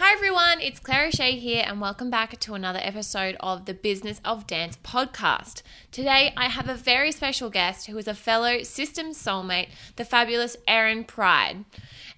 Hi 0.00 0.12
everyone, 0.12 0.60
it's 0.60 0.78
Claire 0.78 1.08
O'Shea 1.08 1.36
here, 1.36 1.64
and 1.66 1.80
welcome 1.80 2.08
back 2.08 2.38
to 2.38 2.54
another 2.54 2.78
episode 2.80 3.36
of 3.40 3.64
the 3.64 3.74
Business 3.74 4.20
of 4.24 4.46
Dance 4.46 4.78
podcast. 4.84 5.62
Today, 5.90 6.32
I 6.36 6.46
have 6.46 6.68
a 6.68 6.76
very 6.76 7.10
special 7.10 7.50
guest 7.50 7.88
who 7.88 7.98
is 7.98 8.06
a 8.06 8.14
fellow 8.14 8.62
systems 8.62 9.20
soulmate, 9.20 9.70
the 9.96 10.04
fabulous 10.04 10.56
Erin 10.68 11.02
Pride. 11.02 11.64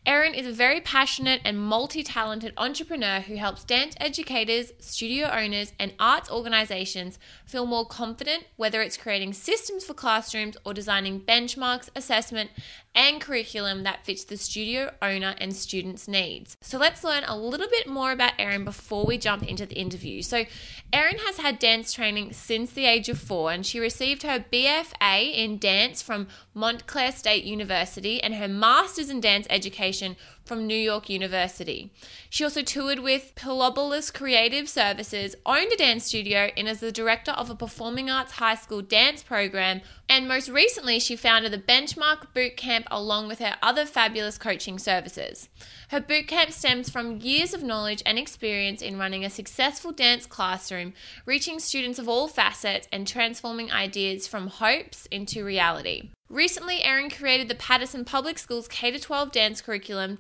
Erin 0.04 0.34
is 0.34 0.46
a 0.46 0.52
very 0.52 0.82
passionate 0.82 1.40
and 1.42 1.58
multi 1.58 2.02
talented 2.02 2.52
entrepreneur 2.58 3.20
who 3.20 3.36
helps 3.36 3.64
dance 3.64 3.94
educators, 3.98 4.72
studio 4.78 5.28
owners, 5.28 5.72
and 5.78 5.94
arts 5.98 6.30
organizations 6.30 7.18
feel 7.50 7.66
more 7.66 7.84
confident, 7.84 8.44
whether 8.56 8.80
it's 8.80 8.96
creating 8.96 9.32
systems 9.32 9.84
for 9.84 9.92
classrooms 9.92 10.56
or 10.64 10.72
designing 10.72 11.20
benchmarks, 11.20 11.90
assessment, 11.96 12.50
and 12.94 13.20
curriculum 13.20 13.82
that 13.82 14.04
fits 14.04 14.24
the 14.24 14.36
studio 14.36 14.92
owner 15.00 15.34
and 15.38 15.54
students' 15.54 16.08
needs. 16.08 16.56
So 16.60 16.78
let's 16.78 17.04
learn 17.04 17.24
a 17.24 17.36
little 17.36 17.68
bit 17.68 17.88
more 17.88 18.12
about 18.12 18.32
Erin 18.38 18.64
before 18.64 19.04
we 19.04 19.18
jump 19.18 19.42
into 19.42 19.66
the 19.66 19.76
interview. 19.76 20.22
So, 20.22 20.44
Erin 20.92 21.18
has 21.18 21.38
had 21.38 21.60
dance 21.60 21.92
training 21.92 22.32
since 22.32 22.72
the 22.72 22.86
age 22.86 23.08
of 23.08 23.18
four, 23.18 23.52
and 23.52 23.64
she 23.64 23.78
received 23.78 24.24
her 24.24 24.44
BFA 24.52 25.32
in 25.32 25.58
dance 25.58 26.02
from 26.02 26.26
Montclair 26.52 27.12
State 27.12 27.44
University 27.44 28.20
and 28.22 28.34
her 28.34 28.48
master's 28.48 29.08
in 29.08 29.20
dance 29.20 29.46
education 29.50 30.16
from 30.50 30.66
New 30.66 30.74
York 30.74 31.08
University. 31.08 31.92
She 32.28 32.42
also 32.42 32.62
toured 32.62 32.98
with 32.98 33.36
Pilobolus 33.36 34.12
Creative 34.12 34.68
Services, 34.68 35.36
owned 35.46 35.70
a 35.70 35.76
dance 35.76 36.06
studio, 36.06 36.50
and 36.56 36.68
is 36.68 36.80
the 36.80 36.90
director 36.90 37.30
of 37.30 37.50
a 37.50 37.54
performing 37.54 38.10
arts 38.10 38.32
high 38.32 38.56
school 38.56 38.82
dance 38.82 39.22
program. 39.22 39.80
And 40.08 40.26
most 40.26 40.48
recently, 40.48 40.98
she 40.98 41.14
founded 41.14 41.52
the 41.52 41.58
Benchmark 41.58 42.34
Boot 42.34 42.56
Camp 42.56 42.88
along 42.90 43.28
with 43.28 43.38
her 43.38 43.58
other 43.62 43.86
fabulous 43.86 44.38
coaching 44.38 44.80
services. 44.80 45.48
Her 45.90 46.00
boot 46.00 46.26
camp 46.26 46.50
stems 46.50 46.90
from 46.90 47.20
years 47.20 47.54
of 47.54 47.62
knowledge 47.62 48.02
and 48.04 48.18
experience 48.18 48.82
in 48.82 48.98
running 48.98 49.24
a 49.24 49.30
successful 49.30 49.92
dance 49.92 50.26
classroom, 50.26 50.94
reaching 51.26 51.60
students 51.60 52.00
of 52.00 52.08
all 52.08 52.26
facets 52.26 52.88
and 52.90 53.06
transforming 53.06 53.70
ideas 53.70 54.26
from 54.26 54.48
hopes 54.48 55.06
into 55.12 55.44
reality. 55.44 56.10
Recently, 56.30 56.84
Erin 56.84 57.10
created 57.10 57.48
the 57.48 57.56
Paterson 57.56 58.04
Public 58.04 58.38
Schools 58.38 58.68
K 58.68 58.96
12 58.96 59.32
dance 59.32 59.60
curriculum, 59.60 60.18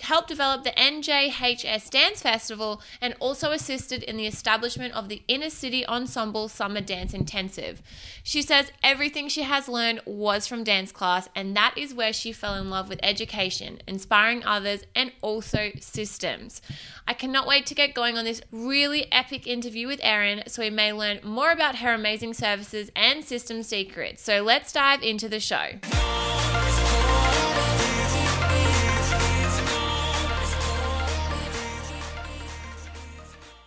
helped 0.00 0.26
develop 0.26 0.64
the 0.64 0.70
NJHS 0.70 1.88
Dance 1.88 2.20
Festival, 2.20 2.82
and 3.00 3.14
also 3.20 3.52
assisted 3.52 4.02
in 4.02 4.16
the 4.16 4.26
establishment 4.26 4.92
of 4.92 5.08
the 5.08 5.22
Inner 5.28 5.50
City 5.50 5.86
Ensemble 5.86 6.48
Summer 6.48 6.80
Dance 6.80 7.14
Intensive. 7.14 7.80
She 8.24 8.42
says 8.42 8.72
everything 8.82 9.28
she 9.28 9.42
has 9.42 9.68
learned 9.68 10.00
was 10.04 10.48
from 10.48 10.64
dance 10.64 10.90
class, 10.90 11.28
and 11.36 11.56
that 11.56 11.74
is 11.76 11.94
where 11.94 12.12
she 12.12 12.32
fell 12.32 12.56
in 12.56 12.68
love 12.68 12.88
with 12.88 12.98
education, 13.00 13.80
inspiring 13.86 14.42
others, 14.44 14.82
and 14.96 15.12
also 15.22 15.70
systems. 15.78 16.60
I 17.06 17.14
cannot 17.14 17.46
wait 17.46 17.66
to 17.66 17.74
get 17.76 17.94
going 17.94 18.18
on 18.18 18.24
this 18.24 18.42
really 18.50 19.06
epic 19.12 19.46
interview 19.46 19.86
with 19.86 20.00
Erin 20.02 20.42
so 20.48 20.62
we 20.62 20.70
may 20.70 20.92
learn 20.92 21.20
more 21.22 21.52
about 21.52 21.76
her 21.76 21.94
amazing 21.94 22.34
services 22.34 22.90
and 22.96 23.22
system 23.24 23.62
secrets. 23.62 24.24
So 24.24 24.42
let's 24.42 24.72
dive 24.72 25.02
into 25.02 25.28
the 25.28 25.38
show. 25.38 25.51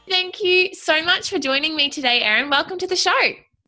Thank 0.10 0.42
you 0.42 0.74
so 0.74 1.04
much 1.04 1.30
for 1.30 1.38
joining 1.38 1.76
me 1.76 1.90
today, 1.90 2.22
Erin. 2.22 2.50
Welcome 2.50 2.80
to 2.80 2.88
the 2.88 2.96
show. 2.96 3.12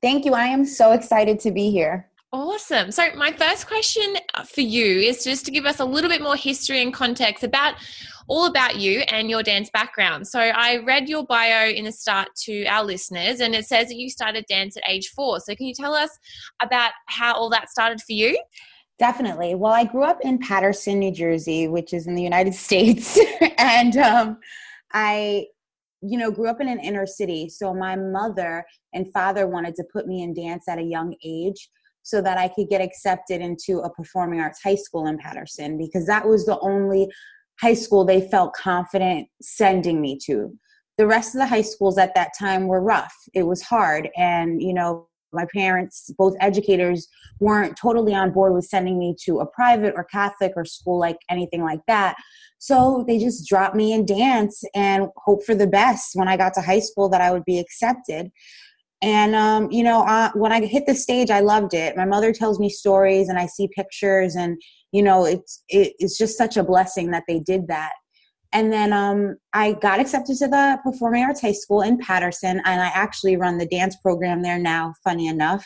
Thank 0.01 0.25
you. 0.25 0.33
I 0.33 0.45
am 0.45 0.65
so 0.65 0.93
excited 0.93 1.39
to 1.41 1.51
be 1.51 1.69
here. 1.69 2.07
Awesome. 2.33 2.91
So, 2.91 3.07
my 3.15 3.31
first 3.31 3.67
question 3.67 4.17
for 4.45 4.61
you 4.61 4.99
is 4.99 5.23
just 5.23 5.45
to 5.45 5.51
give 5.51 5.65
us 5.65 5.79
a 5.79 5.85
little 5.85 6.09
bit 6.09 6.21
more 6.21 6.35
history 6.35 6.81
and 6.81 6.93
context 6.93 7.43
about 7.43 7.75
all 8.27 8.45
about 8.45 8.77
you 8.77 9.01
and 9.07 9.29
your 9.29 9.43
dance 9.43 9.69
background. 9.69 10.27
So, 10.27 10.39
I 10.39 10.77
read 10.77 11.09
your 11.09 11.25
bio 11.25 11.69
in 11.69 11.85
the 11.85 11.91
start 11.91 12.29
to 12.43 12.65
our 12.65 12.83
listeners, 12.83 13.39
and 13.39 13.55
it 13.55 13.65
says 13.65 13.87
that 13.87 13.95
you 13.95 14.09
started 14.09 14.45
dance 14.47 14.77
at 14.77 14.83
age 14.87 15.09
four. 15.09 15.39
So, 15.39 15.55
can 15.55 15.65
you 15.65 15.73
tell 15.73 15.93
us 15.93 16.09
about 16.61 16.91
how 17.07 17.33
all 17.33 17.49
that 17.49 17.69
started 17.69 18.01
for 18.01 18.13
you? 18.13 18.39
Definitely. 18.99 19.55
Well, 19.55 19.73
I 19.73 19.83
grew 19.83 20.03
up 20.03 20.19
in 20.21 20.39
Paterson, 20.39 20.99
New 20.99 21.11
Jersey, 21.11 21.67
which 21.67 21.93
is 21.93 22.07
in 22.07 22.15
the 22.15 22.23
United 22.23 22.53
States. 22.55 23.19
and 23.57 23.95
um, 23.97 24.37
I, 24.93 25.45
you 26.01 26.17
know, 26.17 26.31
grew 26.31 26.49
up 26.49 26.61
in 26.61 26.67
an 26.67 26.79
inner 26.79 27.05
city. 27.05 27.49
So, 27.49 27.73
my 27.73 27.95
mother 27.95 28.65
and 28.93 29.11
father 29.11 29.47
wanted 29.47 29.75
to 29.75 29.83
put 29.91 30.07
me 30.07 30.23
in 30.23 30.33
dance 30.33 30.67
at 30.67 30.79
a 30.79 30.83
young 30.83 31.15
age 31.23 31.69
so 32.07 32.21
that 32.21 32.37
I 32.37 32.47
could 32.47 32.69
get 32.69 32.79
accepted 32.79 33.41
into 33.41 33.79
a 33.79 33.89
performing 33.89 34.39
arts 34.39 34.63
high 34.63 34.75
school 34.75 35.07
in 35.07 35.17
Paterson 35.17 35.77
because 35.77 36.05
that 36.05 36.25
was 36.25 36.45
the 36.45 36.57
only 36.61 37.09
high 37.61 37.73
school 37.73 38.05
they 38.05 38.29
felt 38.29 38.53
confident 38.53 39.27
sending 39.41 40.01
me 40.01 40.17
to. 40.25 40.51
The 40.97 41.07
rest 41.07 41.35
of 41.35 41.39
the 41.39 41.47
high 41.47 41.61
schools 41.61 41.97
at 41.97 42.15
that 42.15 42.31
time 42.37 42.67
were 42.67 42.81
rough. 42.81 43.13
It 43.33 43.43
was 43.43 43.61
hard. 43.61 44.09
And, 44.17 44.61
you 44.61 44.73
know, 44.73 45.07
my 45.31 45.45
parents, 45.53 46.11
both 46.17 46.35
educators, 46.39 47.07
weren't 47.39 47.77
totally 47.77 48.15
on 48.15 48.31
board 48.31 48.53
with 48.53 48.65
sending 48.65 48.97
me 48.97 49.15
to 49.25 49.39
a 49.39 49.45
private 49.45 49.93
or 49.95 50.03
Catholic 50.05 50.53
or 50.55 50.65
school 50.65 50.99
like 50.99 51.17
anything 51.29 51.63
like 51.63 51.81
that. 51.87 52.15
So 52.57 53.03
they 53.07 53.19
just 53.19 53.47
dropped 53.47 53.75
me 53.75 53.93
in 53.93 54.05
dance 54.05 54.63
and 54.73 55.09
hope 55.17 55.43
for 55.43 55.53
the 55.53 55.67
best 55.67 56.11
when 56.15 56.27
I 56.27 56.37
got 56.37 56.53
to 56.55 56.61
high 56.61 56.79
school 56.79 57.09
that 57.09 57.21
I 57.21 57.31
would 57.31 57.45
be 57.45 57.59
accepted 57.59 58.31
and 59.01 59.35
um, 59.35 59.71
you 59.71 59.83
know 59.83 60.01
uh, 60.03 60.31
when 60.33 60.51
i 60.51 60.63
hit 60.65 60.85
the 60.85 60.95
stage 60.95 61.29
i 61.29 61.39
loved 61.39 61.73
it 61.73 61.95
my 61.95 62.05
mother 62.05 62.33
tells 62.33 62.59
me 62.59 62.69
stories 62.69 63.29
and 63.29 63.37
i 63.37 63.45
see 63.45 63.67
pictures 63.67 64.35
and 64.35 64.59
you 64.91 65.03
know 65.03 65.25
it's 65.25 65.63
it, 65.69 65.93
it's 65.99 66.17
just 66.17 66.37
such 66.37 66.57
a 66.57 66.63
blessing 66.63 67.11
that 67.11 67.23
they 67.27 67.39
did 67.39 67.67
that. 67.67 67.93
And 68.53 68.71
then 68.71 68.93
um, 68.93 69.37
i 69.53 69.73
got 69.73 69.99
accepted 69.99 70.37
to 70.37 70.47
the 70.47 70.79
performing 70.83 71.23
arts 71.23 71.41
high 71.41 71.51
school 71.51 71.81
in 71.81 71.97
paterson 71.97 72.61
and 72.63 72.81
i 72.81 72.87
actually 72.87 73.35
run 73.35 73.57
the 73.57 73.67
dance 73.67 73.95
program 73.97 74.41
there 74.41 74.59
now 74.59 74.93
funny 75.03 75.27
enough. 75.27 75.65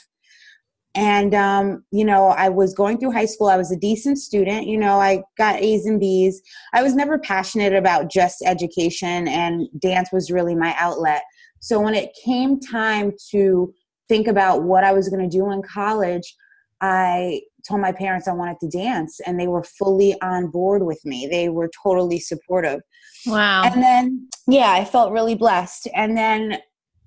And 0.95 1.33
um, 1.33 1.85
you 1.91 2.03
know 2.03 2.27
i 2.29 2.49
was 2.49 2.73
going 2.73 2.97
through 2.97 3.11
high 3.11 3.25
school. 3.25 3.47
I 3.47 3.57
was 3.57 3.71
a 3.71 3.77
decent 3.77 4.17
student 4.17 4.67
you 4.67 4.77
know 4.77 4.99
i 4.99 5.21
got 5.37 5.61
a's 5.61 5.85
and 5.85 5.99
b's. 5.99 6.41
I 6.73 6.83
was 6.83 6.95
never 6.95 7.17
passionate 7.19 7.73
about 7.73 8.09
just 8.09 8.43
education 8.45 9.27
and 9.27 9.67
dance 9.79 10.09
was 10.11 10.31
really 10.31 10.55
my 10.55 10.75
outlet. 10.77 11.21
So 11.61 11.79
when 11.79 11.93
it 11.93 12.17
came 12.25 12.59
time 12.59 13.13
to 13.29 13.71
think 14.09 14.27
about 14.27 14.63
what 14.63 14.83
I 14.83 14.91
was 14.91 15.07
going 15.07 15.21
to 15.21 15.37
do 15.37 15.51
in 15.51 15.61
college, 15.61 16.35
I 16.81 17.41
told 17.67 17.81
my 17.81 17.91
parents 17.91 18.27
I 18.27 18.33
wanted 18.33 18.59
to 18.61 18.69
dance, 18.69 19.19
and 19.25 19.39
they 19.39 19.47
were 19.47 19.63
fully 19.63 20.19
on 20.21 20.47
board 20.47 20.83
with 20.83 21.03
me. 21.05 21.27
They 21.27 21.49
were 21.49 21.69
totally 21.83 22.19
supportive. 22.19 22.81
Wow. 23.25 23.63
And 23.63 23.81
then, 23.81 24.27
yeah, 24.47 24.71
I 24.71 24.85
felt 24.85 25.11
really 25.11 25.35
blessed. 25.35 25.87
And 25.95 26.17
then, 26.17 26.57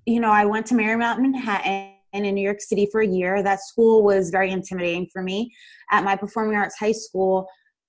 you 0.07 0.21
know, 0.21 0.31
I 0.31 0.45
went 0.45 0.67
to 0.67 0.75
Marymount 0.75 1.19
Manhattan 1.21 1.93
and 2.13 2.25
in 2.25 2.35
New 2.35 2.45
York 2.45 2.61
City 2.61 2.89
for 2.93 3.01
a 3.01 3.07
year. 3.07 3.43
That 3.43 3.61
school 3.61 4.03
was 4.05 4.31
very 4.31 4.51
intimidating 4.51 5.09
for 5.13 5.23
me. 5.23 5.53
At 5.91 6.05
my 6.05 6.15
performing 6.15 6.57
arts 6.57 6.79
high 6.79 6.93
school, 6.93 7.49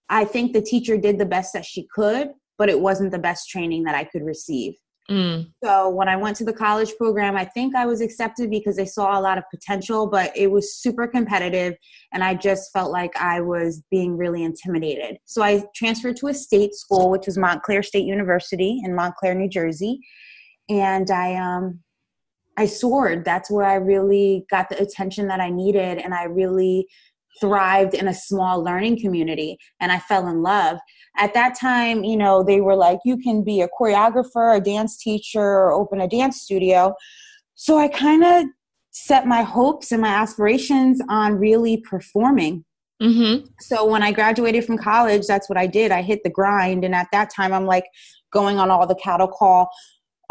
I 0.09 0.26
think 0.26 0.53
the 0.53 0.62
teacher 0.62 0.97
did 0.97 1.20
the 1.20 1.26
best 1.26 1.53
that 1.53 1.66
she 1.66 1.88
could, 1.94 2.30
but 2.58 2.70
it 2.70 2.80
wasn't 2.80 3.12
the 3.12 3.20
best 3.20 3.50
training 3.50 3.84
that 3.84 3.96
I 3.96 4.03
could 4.03 4.24
receive. 4.24 4.74
Mm. 5.10 5.52
So 5.64 5.90
when 5.90 6.08
I 6.08 6.16
went 6.16 6.36
to 6.38 6.46
the 6.46 6.54
college 6.54 6.94
program, 6.98 7.36
I 7.36 7.46
think 7.46 7.76
I 7.76 7.86
was 7.86 8.02
accepted 8.02 8.50
because 8.50 8.76
they 8.76 8.86
saw 8.86 9.20
a 9.20 9.22
lot 9.22 9.38
of 9.38 9.44
potential, 9.52 10.08
but 10.08 10.36
it 10.36 10.50
was 10.50 10.76
super 10.76 11.08
competitive 11.08 11.76
and 12.12 12.24
I 12.24 12.34
just 12.34 12.72
felt 12.74 12.92
like 12.92 13.16
I 13.16 13.42
was 13.42 13.84
being 13.91 14.18
really 14.18 14.44
intimidated. 14.44 15.18
So 15.26 15.44
I 15.44 15.64
transferred 15.76 16.18
to 16.18 16.28
a 16.28 16.34
state 16.34 16.74
school, 16.74 17.12
which 17.12 17.28
was 17.28 17.38
Montclair 17.38 17.84
State 17.84 18.06
University 18.06 18.82
in 18.84 18.96
Montclair, 18.96 19.35
New 19.35 19.50
Jersey. 19.50 20.00
And 20.70 21.12
I 21.12 21.35
um 21.35 21.82
I 22.58 22.66
soared. 22.66 23.26
That's 23.26 23.52
where 23.52 23.66
I 23.66 23.76
really 23.76 24.46
got 24.50 24.70
the 24.70 24.82
attention 24.82 25.28
that 25.28 25.41
I 25.41 25.50
needed 25.50 26.00
and 26.00 26.14
I 26.14 26.24
really 26.24 26.88
thrived 27.40 27.93
in 27.93 28.08
a 28.08 28.14
small 28.14 28.64
learning 28.64 28.99
community 28.99 29.58
and 29.79 29.91
I 29.91 29.99
fell 29.99 30.28
in 30.28 30.41
love. 30.41 30.78
At 31.17 31.34
that 31.34 31.58
time, 31.59 32.03
you 32.03 32.17
know, 32.17 32.43
they 32.43 32.61
were 32.61 32.76
like, 32.76 32.99
you 33.05 33.17
can 33.17 33.43
be 33.43 33.61
a 33.61 33.70
choreographer, 33.79 34.58
a 34.58 34.61
dance 34.61 34.97
teacher, 34.97 35.41
or 35.41 35.72
open 35.72 36.02
a 36.02 36.08
dance 36.08 36.41
studio. 36.41 36.93
So 37.55 37.78
I 37.78 37.87
kind 37.87 38.23
of 38.23 38.46
set 38.91 39.28
my 39.28 39.41
hopes 39.41 39.91
and 39.91 40.02
my 40.02 40.09
aspirations 40.09 41.02
on 41.09 41.35
really 41.35 41.78
performing. 41.78 42.64
Mm-hmm. 43.02 43.46
So 43.59 43.85
when 43.85 44.03
I 44.03 44.11
graduated 44.11 44.66
from 44.66 44.78
college, 44.78 45.28
that's 45.28 45.49
what 45.49 45.58
I 45.58 45.67
did. 45.67 45.91
I 45.91 46.02
hit 46.02 46.23
the 46.23 46.29
grind. 46.29 46.85
And 46.85 46.96
at 46.96 47.08
that 47.11 47.29
time, 47.29 47.53
I'm 47.53 47.66
like 47.66 47.85
going 48.31 48.58
on 48.58 48.72
all 48.72 48.88
the 48.88 48.96
cattle 48.96 49.28
call 49.28 49.70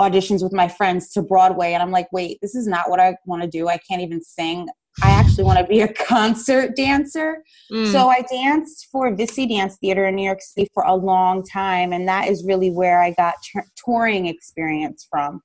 auditions 0.00 0.42
with 0.42 0.52
my 0.52 0.68
friends 0.68 1.10
to 1.12 1.22
Broadway. 1.22 1.72
And 1.72 1.82
I'm 1.82 1.90
like, 1.90 2.08
wait, 2.10 2.38
this 2.40 2.54
is 2.54 2.66
not 2.66 2.90
what 2.90 3.00
I 3.00 3.16
want 3.26 3.42
to 3.42 3.48
do. 3.48 3.68
I 3.68 3.78
can't 3.78 4.02
even 4.02 4.22
sing 4.22 4.68
I 5.02 5.10
actually 5.10 5.44
want 5.44 5.58
to 5.58 5.66
be 5.66 5.80
a 5.80 5.92
concert 6.06 6.76
dancer. 6.76 7.42
Mm. 7.72 7.90
So 7.90 8.08
I 8.08 8.22
danced 8.30 8.88
for 8.92 9.14
Vissi 9.14 9.48
Dance 9.48 9.76
Theater 9.76 10.06
in 10.06 10.14
New 10.14 10.24
York 10.24 10.40
City 10.40 10.68
for 10.72 10.84
a 10.84 10.94
long 10.94 11.42
time, 11.44 11.92
and 11.92 12.06
that 12.08 12.28
is 12.28 12.44
really 12.46 12.70
where 12.70 13.00
I 13.00 13.12
got 13.12 13.34
t- 13.42 13.60
touring 13.84 14.26
experience 14.26 15.06
from. 15.10 15.42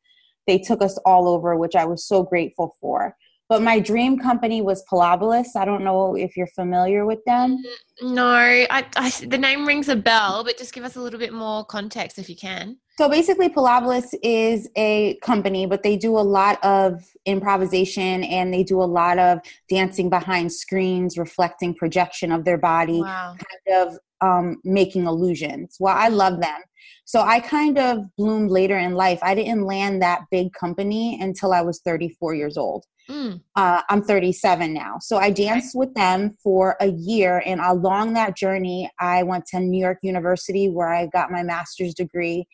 They 0.48 0.58
took 0.58 0.82
us 0.82 0.98
all 1.06 1.28
over, 1.28 1.56
which 1.56 1.76
I 1.76 1.86
was 1.86 2.06
so 2.06 2.24
grateful 2.24 2.76
for. 2.80 3.16
But 3.50 3.64
my 3.64 3.80
dream 3.80 4.20
company 4.20 4.62
was 4.62 4.84
Pilobolus. 4.86 5.56
I 5.56 5.66
don't 5.66 5.84
know 5.84 6.16
if 6.16 6.38
you're 6.38 6.48
familiar 6.48 7.08
with 7.08 7.20
them. 7.26 7.58
Mm, 8.02 8.14
no, 8.14 8.28
I, 8.28 8.86
I, 8.96 9.10
the 9.26 9.40
name 9.40 9.66
rings 9.66 9.90
a 9.90 9.96
bell, 9.96 10.44
but 10.44 10.56
just 10.56 10.72
give 10.72 10.84
us 10.84 10.96
a 10.96 11.02
little 11.02 11.20
bit 11.20 11.34
more 11.34 11.66
context 11.66 12.20
if 12.20 12.30
you 12.30 12.36
can. 12.36 12.78
So 13.00 13.10
basically, 13.10 13.50
Pilobolus 13.50 14.14
is 14.22 14.70
a 14.76 15.16
company, 15.24 15.66
but 15.66 15.84
they 15.84 15.98
do 15.98 16.18
a 16.18 16.20
lot 16.20 16.64
of 16.64 17.02
improvisation 17.26 18.24
and 18.26 18.54
they 18.54 18.64
do 18.64 18.82
a 18.82 18.84
lot 18.84 19.18
of 19.18 19.40
dancing 19.70 20.10
behind 20.10 20.52
screens, 20.52 21.18
reflecting 21.18 21.74
projection 21.74 22.32
of 22.32 22.46
their 22.46 22.58
body, 22.58 23.00
wow. 23.00 23.36
kind 23.38 23.88
of 23.88 24.00
um, 24.22 24.58
making 24.64 25.08
illusions. 25.08 25.78
Well, 25.80 25.96
I 25.96 26.10
love 26.10 26.42
them. 26.42 26.60
So 27.10 27.22
I 27.22 27.40
kind 27.40 27.80
of 27.80 28.06
bloomed 28.18 28.52
later 28.52 28.78
in 28.78 28.94
life. 28.94 29.18
I 29.24 29.34
didn't 29.34 29.64
land 29.64 30.00
that 30.04 30.26
big 30.30 30.54
company 30.54 31.20
until 31.20 31.54
I 31.54 31.62
was 31.64 31.82
34 31.84 32.36
years 32.36 32.56
old. 32.56 32.86
Mm. 33.10 33.42
Uh, 33.56 33.82
I'm 33.90 34.04
37 34.04 34.72
now. 34.72 34.98
So 35.02 35.18
I 35.18 35.32
danced 35.32 35.76
with 35.76 35.92
them 35.96 36.38
for 36.44 36.76
a 36.80 36.92
year. 36.92 37.42
And 37.48 37.62
along 37.62 38.14
that 38.14 38.38
journey, 38.38 38.92
I 39.00 39.24
went 39.24 39.48
to 39.48 39.60
New 39.60 39.80
York 39.80 39.98
University 40.04 40.70
where 40.70 40.94
I 40.94 41.08
got 41.08 41.32
my 41.32 41.42
master's 41.42 41.96
degree 41.96 42.46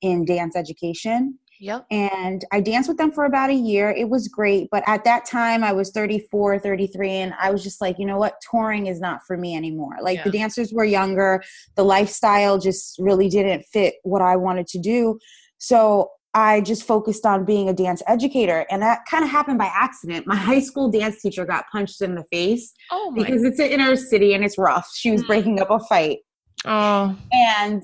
in 0.00 0.24
dance 0.24 0.54
education. 0.54 1.40
Yep. 1.60 1.86
And 1.90 2.44
I 2.52 2.60
danced 2.60 2.88
with 2.88 2.98
them 2.98 3.12
for 3.12 3.24
about 3.24 3.50
a 3.50 3.54
year. 3.54 3.90
It 3.90 4.08
was 4.08 4.28
great. 4.28 4.68
But 4.70 4.82
at 4.86 5.04
that 5.04 5.24
time, 5.24 5.64
I 5.64 5.72
was 5.72 5.90
34, 5.90 6.58
33, 6.58 7.10
and 7.10 7.34
I 7.40 7.50
was 7.50 7.62
just 7.62 7.80
like, 7.80 7.98
you 7.98 8.06
know 8.06 8.18
what? 8.18 8.34
Touring 8.50 8.86
is 8.86 9.00
not 9.00 9.20
for 9.26 9.36
me 9.36 9.56
anymore. 9.56 9.96
Like 10.02 10.18
yeah. 10.18 10.24
the 10.24 10.30
dancers 10.30 10.72
were 10.72 10.84
younger, 10.84 11.42
the 11.76 11.84
lifestyle 11.84 12.58
just 12.58 12.98
really 12.98 13.28
didn't 13.28 13.64
fit 13.72 13.94
what 14.02 14.22
I 14.22 14.36
wanted 14.36 14.66
to 14.68 14.78
do. 14.78 15.18
So 15.58 16.10
I 16.34 16.60
just 16.60 16.82
focused 16.82 17.24
on 17.24 17.44
being 17.44 17.68
a 17.68 17.72
dance 17.72 18.02
educator. 18.08 18.66
And 18.70 18.82
that 18.82 19.06
kind 19.08 19.24
of 19.24 19.30
happened 19.30 19.58
by 19.58 19.70
accident. 19.72 20.26
My 20.26 20.36
high 20.50 20.60
school 20.60 20.90
dance 20.90 21.22
teacher 21.22 21.44
got 21.44 21.64
punched 21.70 22.02
in 22.02 22.16
the 22.16 22.24
face 22.32 22.72
oh 22.90 23.12
because 23.14 23.44
it's 23.44 23.60
an 23.60 23.70
inner 23.70 23.96
city 23.96 24.34
and 24.34 24.44
it's 24.44 24.58
rough. 24.58 24.90
She 24.94 25.10
was 25.10 25.22
mm. 25.22 25.28
breaking 25.28 25.60
up 25.60 25.70
a 25.70 25.78
fight. 25.78 26.18
Oh. 26.64 27.16
And, 27.32 27.82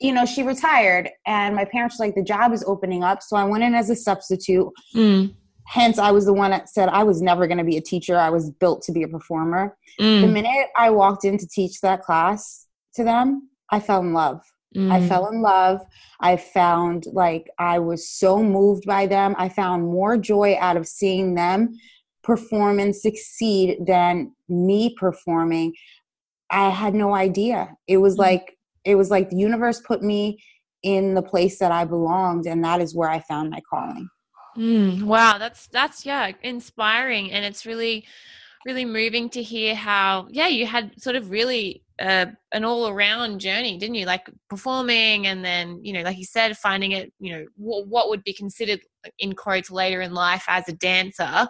you 0.00 0.12
know, 0.12 0.26
she 0.26 0.42
retired. 0.42 1.10
And 1.26 1.54
my 1.54 1.64
parents 1.64 1.98
were 1.98 2.06
like, 2.06 2.14
the 2.14 2.22
job 2.22 2.52
is 2.52 2.64
opening 2.66 3.04
up. 3.04 3.22
So 3.22 3.36
I 3.36 3.44
went 3.44 3.64
in 3.64 3.74
as 3.74 3.90
a 3.90 3.96
substitute. 3.96 4.70
Mm. 4.94 5.34
Hence, 5.66 5.98
I 5.98 6.10
was 6.10 6.26
the 6.26 6.32
one 6.32 6.50
that 6.50 6.68
said 6.68 6.88
I 6.90 7.04
was 7.04 7.22
never 7.22 7.46
going 7.46 7.58
to 7.58 7.64
be 7.64 7.76
a 7.76 7.80
teacher. 7.80 8.18
I 8.18 8.30
was 8.30 8.50
built 8.50 8.82
to 8.82 8.92
be 8.92 9.02
a 9.02 9.08
performer. 9.08 9.76
Mm. 9.98 10.22
The 10.22 10.26
minute 10.28 10.68
I 10.76 10.90
walked 10.90 11.24
in 11.24 11.38
to 11.38 11.46
teach 11.46 11.80
that 11.80 12.02
class 12.02 12.66
to 12.96 13.04
them, 13.04 13.48
I 13.70 13.80
fell 13.80 14.00
in 14.00 14.12
love. 14.12 14.42
Mm. 14.76 14.90
I 14.90 15.06
fell 15.08 15.28
in 15.28 15.40
love. 15.40 15.80
I 16.20 16.36
found 16.36 17.06
like 17.12 17.48
I 17.58 17.78
was 17.78 18.10
so 18.10 18.42
moved 18.42 18.84
by 18.86 19.06
them. 19.06 19.34
I 19.38 19.48
found 19.48 19.84
more 19.84 20.18
joy 20.18 20.56
out 20.60 20.76
of 20.76 20.86
seeing 20.86 21.34
them 21.34 21.78
perform 22.22 22.78
and 22.78 22.94
succeed 22.94 23.78
than 23.86 24.32
me 24.48 24.94
performing. 24.98 25.74
I 26.50 26.70
had 26.70 26.94
no 26.94 27.14
idea. 27.14 27.76
It 27.86 27.98
was 27.98 28.16
mm. 28.16 28.20
like 28.20 28.56
it 28.84 28.94
was 28.96 29.10
like 29.10 29.30
the 29.30 29.36
universe 29.36 29.80
put 29.80 30.02
me 30.02 30.38
in 30.82 31.14
the 31.14 31.22
place 31.22 31.58
that 31.58 31.72
I 31.72 31.84
belonged 31.84 32.46
and 32.46 32.62
that 32.64 32.80
is 32.80 32.94
where 32.94 33.08
I 33.08 33.20
found 33.20 33.50
my 33.50 33.60
calling. 33.68 34.08
Mm, 34.56 35.02
wow, 35.04 35.38
that's 35.38 35.66
that's 35.68 36.06
yeah, 36.06 36.30
inspiring 36.42 37.32
and 37.32 37.44
it's 37.44 37.66
really 37.66 38.06
really 38.64 38.84
moving 38.84 39.28
to 39.30 39.42
hear 39.42 39.74
how 39.74 40.26
yeah, 40.30 40.48
you 40.48 40.66
had 40.66 41.00
sort 41.00 41.16
of 41.16 41.30
really 41.30 41.82
uh, 42.00 42.26
an 42.52 42.64
all 42.64 42.88
around 42.88 43.38
journey, 43.38 43.78
didn't 43.78 43.94
you? 43.94 44.06
Like 44.06 44.28
performing, 44.48 45.26
and 45.26 45.44
then 45.44 45.80
you 45.82 45.92
know, 45.92 46.02
like 46.02 46.18
you 46.18 46.24
said, 46.24 46.56
finding 46.58 46.92
it. 46.92 47.12
You 47.20 47.36
know, 47.36 47.46
what, 47.56 47.86
what 47.88 48.08
would 48.08 48.24
be 48.24 48.32
considered 48.32 48.80
in 49.18 49.34
quotes 49.34 49.70
later 49.70 50.00
in 50.00 50.12
life 50.12 50.44
as 50.48 50.68
a 50.68 50.72
dancer, 50.72 51.46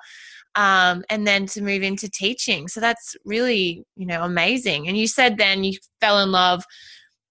um, 0.54 1.04
and 1.08 1.26
then 1.26 1.46
to 1.46 1.62
move 1.62 1.82
into 1.82 2.10
teaching. 2.10 2.68
So 2.68 2.80
that's 2.80 3.16
really 3.24 3.84
you 3.96 4.06
know 4.06 4.22
amazing. 4.22 4.88
And 4.88 4.96
you 4.96 5.06
said 5.06 5.38
then 5.38 5.64
you 5.64 5.78
fell 6.00 6.22
in 6.22 6.30
love 6.30 6.64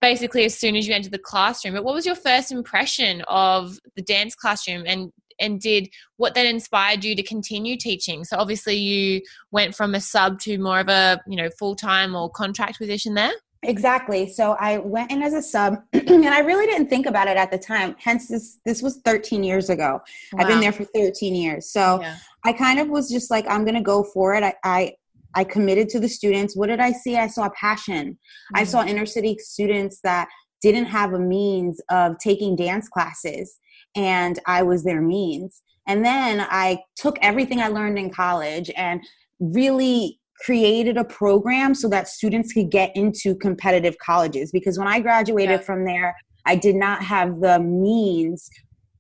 basically 0.04 0.44
as 0.44 0.54
soon 0.54 0.76
as 0.76 0.86
you 0.86 0.94
entered 0.94 1.14
the 1.14 1.18
classroom. 1.18 1.74
But 1.74 1.86
what 1.86 1.96
was 1.96 2.06
your 2.06 2.16
first 2.16 2.52
impression 2.52 3.24
of 3.30 3.80
the 3.96 4.02
dance 4.02 4.36
classroom? 4.36 4.84
And 4.86 5.14
and 5.40 5.60
did 5.60 5.90
what 6.18 6.36
then 6.36 6.46
inspired 6.46 7.04
you 7.04 7.16
to 7.16 7.24
continue 7.24 7.76
teaching 7.76 8.24
so 8.24 8.38
obviously 8.38 8.76
you 8.76 9.20
went 9.50 9.74
from 9.74 9.96
a 9.96 10.00
sub 10.00 10.40
to 10.40 10.60
more 10.60 10.80
of 10.80 10.90
a 10.90 11.20
you 11.28 11.36
know 11.36 11.50
full-time 11.58 12.14
or 12.16 12.30
contract 12.30 12.78
position 12.78 13.16
there 13.16 13.32
exactly 13.64 14.30
so 14.30 14.56
i 14.60 14.78
went 14.78 15.12
in 15.12 15.24
as 15.24 15.34
a 15.34 15.42
sub 15.42 15.78
and 15.94 16.28
i 16.28 16.40
really 16.40 16.68
didn't 16.68 16.88
think 16.88 17.08
about 17.08 17.28
it 17.28 17.36
at 17.36 17.50
the 17.50 17.58
time 17.58 17.96
hence 17.98 18.28
this 18.28 18.60
this 18.64 18.84
was 18.84 18.98
13 18.98 19.44
years 19.44 19.72
ago 19.72 20.00
wow. 20.34 20.40
i've 20.40 20.48
been 20.48 20.60
there 20.60 20.72
for 20.72 20.84
13 20.84 21.34
years 21.34 21.68
so 21.68 22.00
yeah. 22.00 22.18
i 22.44 22.54
kind 22.54 22.80
of 22.80 22.88
was 22.88 23.10
just 23.10 23.32
like 23.32 23.46
i'm 23.50 23.66
gonna 23.66 23.82
go 23.82 24.04
for 24.04 24.36
it 24.36 24.44
i, 24.44 24.54
I 24.64 24.94
I 25.36 25.44
committed 25.44 25.90
to 25.90 26.00
the 26.00 26.10
students. 26.10 26.56
What 26.56 26.68
did 26.68 26.80
I 26.80 26.92
see? 26.92 27.18
I 27.18 27.28
saw 27.28 27.50
passion. 27.60 28.14
Mm-hmm. 28.14 28.58
I 28.58 28.64
saw 28.64 28.86
inner 28.86 29.06
city 29.06 29.38
students 29.40 30.00
that 30.04 30.28
didn't 30.62 30.86
have 30.86 31.14
a 31.14 31.20
means 31.20 31.82
of 31.90 32.18
taking 32.20 32.56
dance 32.56 32.88
classes 32.88 33.60
and 33.96 34.40
I 34.48 34.64
was 34.64 34.84
their 34.84 35.02
means. 35.02 35.62
And 35.88 36.06
then 36.06 36.46
I 36.50 36.80
took 36.96 37.18
everything 37.22 37.60
I 37.60 37.68
learned 37.68 38.00
in 38.00 38.10
college 38.10 38.72
and 38.78 39.02
really 39.40 40.20
created 40.46 40.98
a 40.98 41.04
program 41.04 41.76
so 41.76 41.88
that 41.90 42.08
students 42.08 42.54
could 42.54 42.72
get 42.72 42.96
into 42.96 43.36
competitive 43.36 43.98
colleges 43.98 44.52
because 44.52 44.80
when 44.80 44.88
I 44.88 45.00
graduated 45.00 45.60
yeah. 45.60 45.66
from 45.66 45.86
there, 45.86 46.16
I 46.46 46.56
did 46.56 46.76
not 46.76 47.04
have 47.04 47.40
the 47.42 47.60
means 47.60 48.50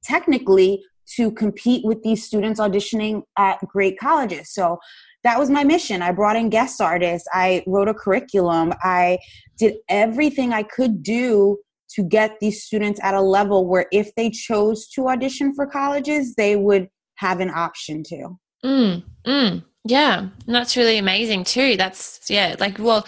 technically 0.03 0.83
to 1.15 1.31
compete 1.31 1.85
with 1.85 2.01
these 2.03 2.25
students 2.25 2.59
auditioning 2.59 3.23
at 3.37 3.59
great 3.67 3.99
colleges. 3.99 4.53
So 4.53 4.79
that 5.23 5.39
was 5.39 5.49
my 5.49 5.63
mission. 5.63 6.01
I 6.01 6.11
brought 6.11 6.35
in 6.35 6.49
guest 6.49 6.81
artists, 6.81 7.27
I 7.33 7.63
wrote 7.65 7.87
a 7.87 7.93
curriculum, 7.93 8.73
I 8.83 9.19
did 9.57 9.75
everything 9.89 10.53
I 10.53 10.63
could 10.63 11.03
do 11.03 11.57
to 11.95 12.03
get 12.03 12.39
these 12.39 12.63
students 12.63 12.99
at 13.03 13.13
a 13.13 13.21
level 13.21 13.67
where 13.67 13.85
if 13.91 14.13
they 14.15 14.29
chose 14.29 14.87
to 14.89 15.07
audition 15.09 15.53
for 15.53 15.65
colleges, 15.67 16.35
they 16.35 16.55
would 16.55 16.89
have 17.15 17.39
an 17.39 17.49
option 17.49 18.03
to. 18.03 18.39
Mm, 18.65 19.03
mm, 19.25 19.63
yeah, 19.85 20.19
and 20.19 20.55
that's 20.55 20.75
really 20.75 20.97
amazing 20.97 21.43
too. 21.43 21.77
That's, 21.77 22.21
yeah, 22.29 22.55
like, 22.59 22.79
well, 22.79 23.05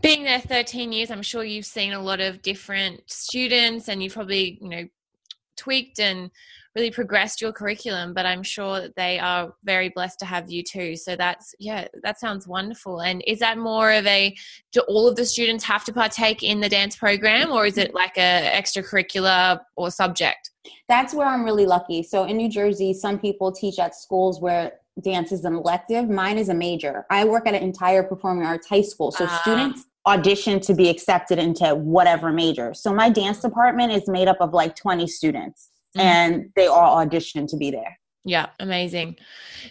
being 0.00 0.24
there 0.24 0.40
13 0.40 0.92
years, 0.92 1.10
I'm 1.10 1.22
sure 1.22 1.42
you've 1.44 1.66
seen 1.66 1.92
a 1.92 2.00
lot 2.00 2.20
of 2.20 2.42
different 2.42 3.02
students 3.06 3.88
and 3.88 4.02
you've 4.02 4.14
probably, 4.14 4.58
you 4.60 4.68
know, 4.68 4.88
tweaked 5.56 5.98
and 5.98 6.30
really 6.76 6.90
progressed 6.90 7.40
your 7.40 7.52
curriculum 7.52 8.14
but 8.14 8.26
i'm 8.26 8.42
sure 8.42 8.80
that 8.80 8.94
they 8.96 9.18
are 9.18 9.54
very 9.64 9.88
blessed 9.88 10.18
to 10.20 10.24
have 10.24 10.50
you 10.50 10.62
too. 10.62 10.96
So 10.96 11.16
that's 11.16 11.54
yeah 11.58 11.86
that 12.02 12.18
sounds 12.18 12.46
wonderful. 12.46 13.00
And 13.00 13.22
is 13.26 13.38
that 13.40 13.58
more 13.58 13.92
of 13.92 14.06
a 14.06 14.34
do 14.72 14.80
all 14.88 15.08
of 15.08 15.16
the 15.16 15.24
students 15.24 15.64
have 15.64 15.84
to 15.84 15.92
partake 15.92 16.42
in 16.42 16.60
the 16.60 16.68
dance 16.68 16.96
program 16.96 17.50
or 17.50 17.66
is 17.66 17.76
it 17.78 17.94
like 17.94 18.16
a 18.16 18.50
extracurricular 18.60 19.60
or 19.76 19.90
subject? 19.90 20.50
That's 20.88 21.12
where 21.14 21.26
i'm 21.26 21.44
really 21.44 21.66
lucky. 21.66 22.02
So 22.02 22.24
in 22.24 22.36
new 22.36 22.48
jersey 22.48 22.94
some 22.94 23.18
people 23.18 23.52
teach 23.52 23.78
at 23.78 23.94
schools 23.94 24.40
where 24.40 24.72
dance 25.02 25.32
is 25.32 25.44
an 25.44 25.54
elective. 25.54 26.08
Mine 26.08 26.38
is 26.38 26.48
a 26.48 26.54
major. 26.54 27.06
I 27.10 27.24
work 27.24 27.46
at 27.46 27.54
an 27.54 27.62
entire 27.62 28.02
performing 28.02 28.46
arts 28.46 28.68
high 28.68 28.82
school 28.82 29.10
so 29.10 29.24
uh, 29.24 29.38
students 29.40 29.86
audition 30.06 30.60
to 30.60 30.74
be 30.74 30.88
accepted 30.88 31.38
into 31.38 31.74
whatever 31.74 32.32
major. 32.32 32.72
So 32.74 32.92
my 32.94 33.10
dance 33.10 33.40
department 33.40 33.92
is 33.92 34.08
made 34.08 34.28
up 34.28 34.38
of 34.40 34.54
like 34.54 34.74
20 34.74 35.06
students 35.06 35.69
mm-hmm. 35.96 36.00
and 36.00 36.50
they 36.56 36.66
all 36.66 37.04
auditioned 37.04 37.48
to 37.50 37.56
be 37.56 37.70
there. 37.70 37.98
Yeah, 38.24 38.46
amazing. 38.58 39.16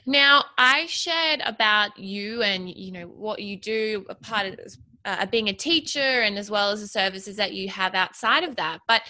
Now, 0.06 0.46
I 0.58 0.88
shared 0.88 1.42
about 1.46 1.98
you 2.00 2.42
and 2.42 2.70
you 2.70 2.92
know 2.92 3.06
what 3.06 3.42
you 3.42 3.58
do, 3.58 4.06
a 4.10 4.16
part 4.16 4.48
of 4.48 4.60
uh, 5.06 5.26
being 5.28 5.50
a 5.50 5.54
teacher, 5.54 6.00
and 6.00 6.38
as 6.38 6.50
well 6.50 6.72
as 6.72 6.82
the 6.82 6.88
services 6.88 7.36
that 7.36 7.54
you 7.54 7.70
have 7.70 7.94
outside 7.94 8.44
of 8.44 8.56
that. 8.56 8.80
But 8.88 9.04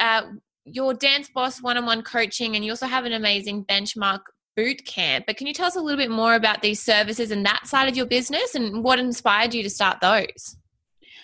uh, 0.00 0.22
your 0.64 0.92
dance 0.92 1.30
boss 1.32 1.62
one-on-one 1.62 2.02
coaching, 2.02 2.56
and 2.56 2.64
you 2.64 2.72
also 2.72 2.86
have 2.86 3.04
an 3.04 3.12
amazing 3.12 3.64
benchmark 3.64 4.20
boot 4.56 4.84
camp. 4.84 5.26
But 5.26 5.36
can 5.36 5.46
you 5.46 5.54
tell 5.54 5.66
us 5.66 5.76
a 5.76 5.80
little 5.80 5.96
bit 5.98 6.10
more 6.10 6.34
about 6.34 6.60
these 6.60 6.82
services 6.82 7.30
and 7.30 7.46
that 7.46 7.66
side 7.66 7.88
of 7.88 7.96
your 7.96 8.06
business, 8.06 8.56
and 8.56 8.82
what 8.82 8.98
inspired 8.98 9.54
you 9.54 9.62
to 9.62 9.70
start 9.70 10.00
those? 10.00 10.56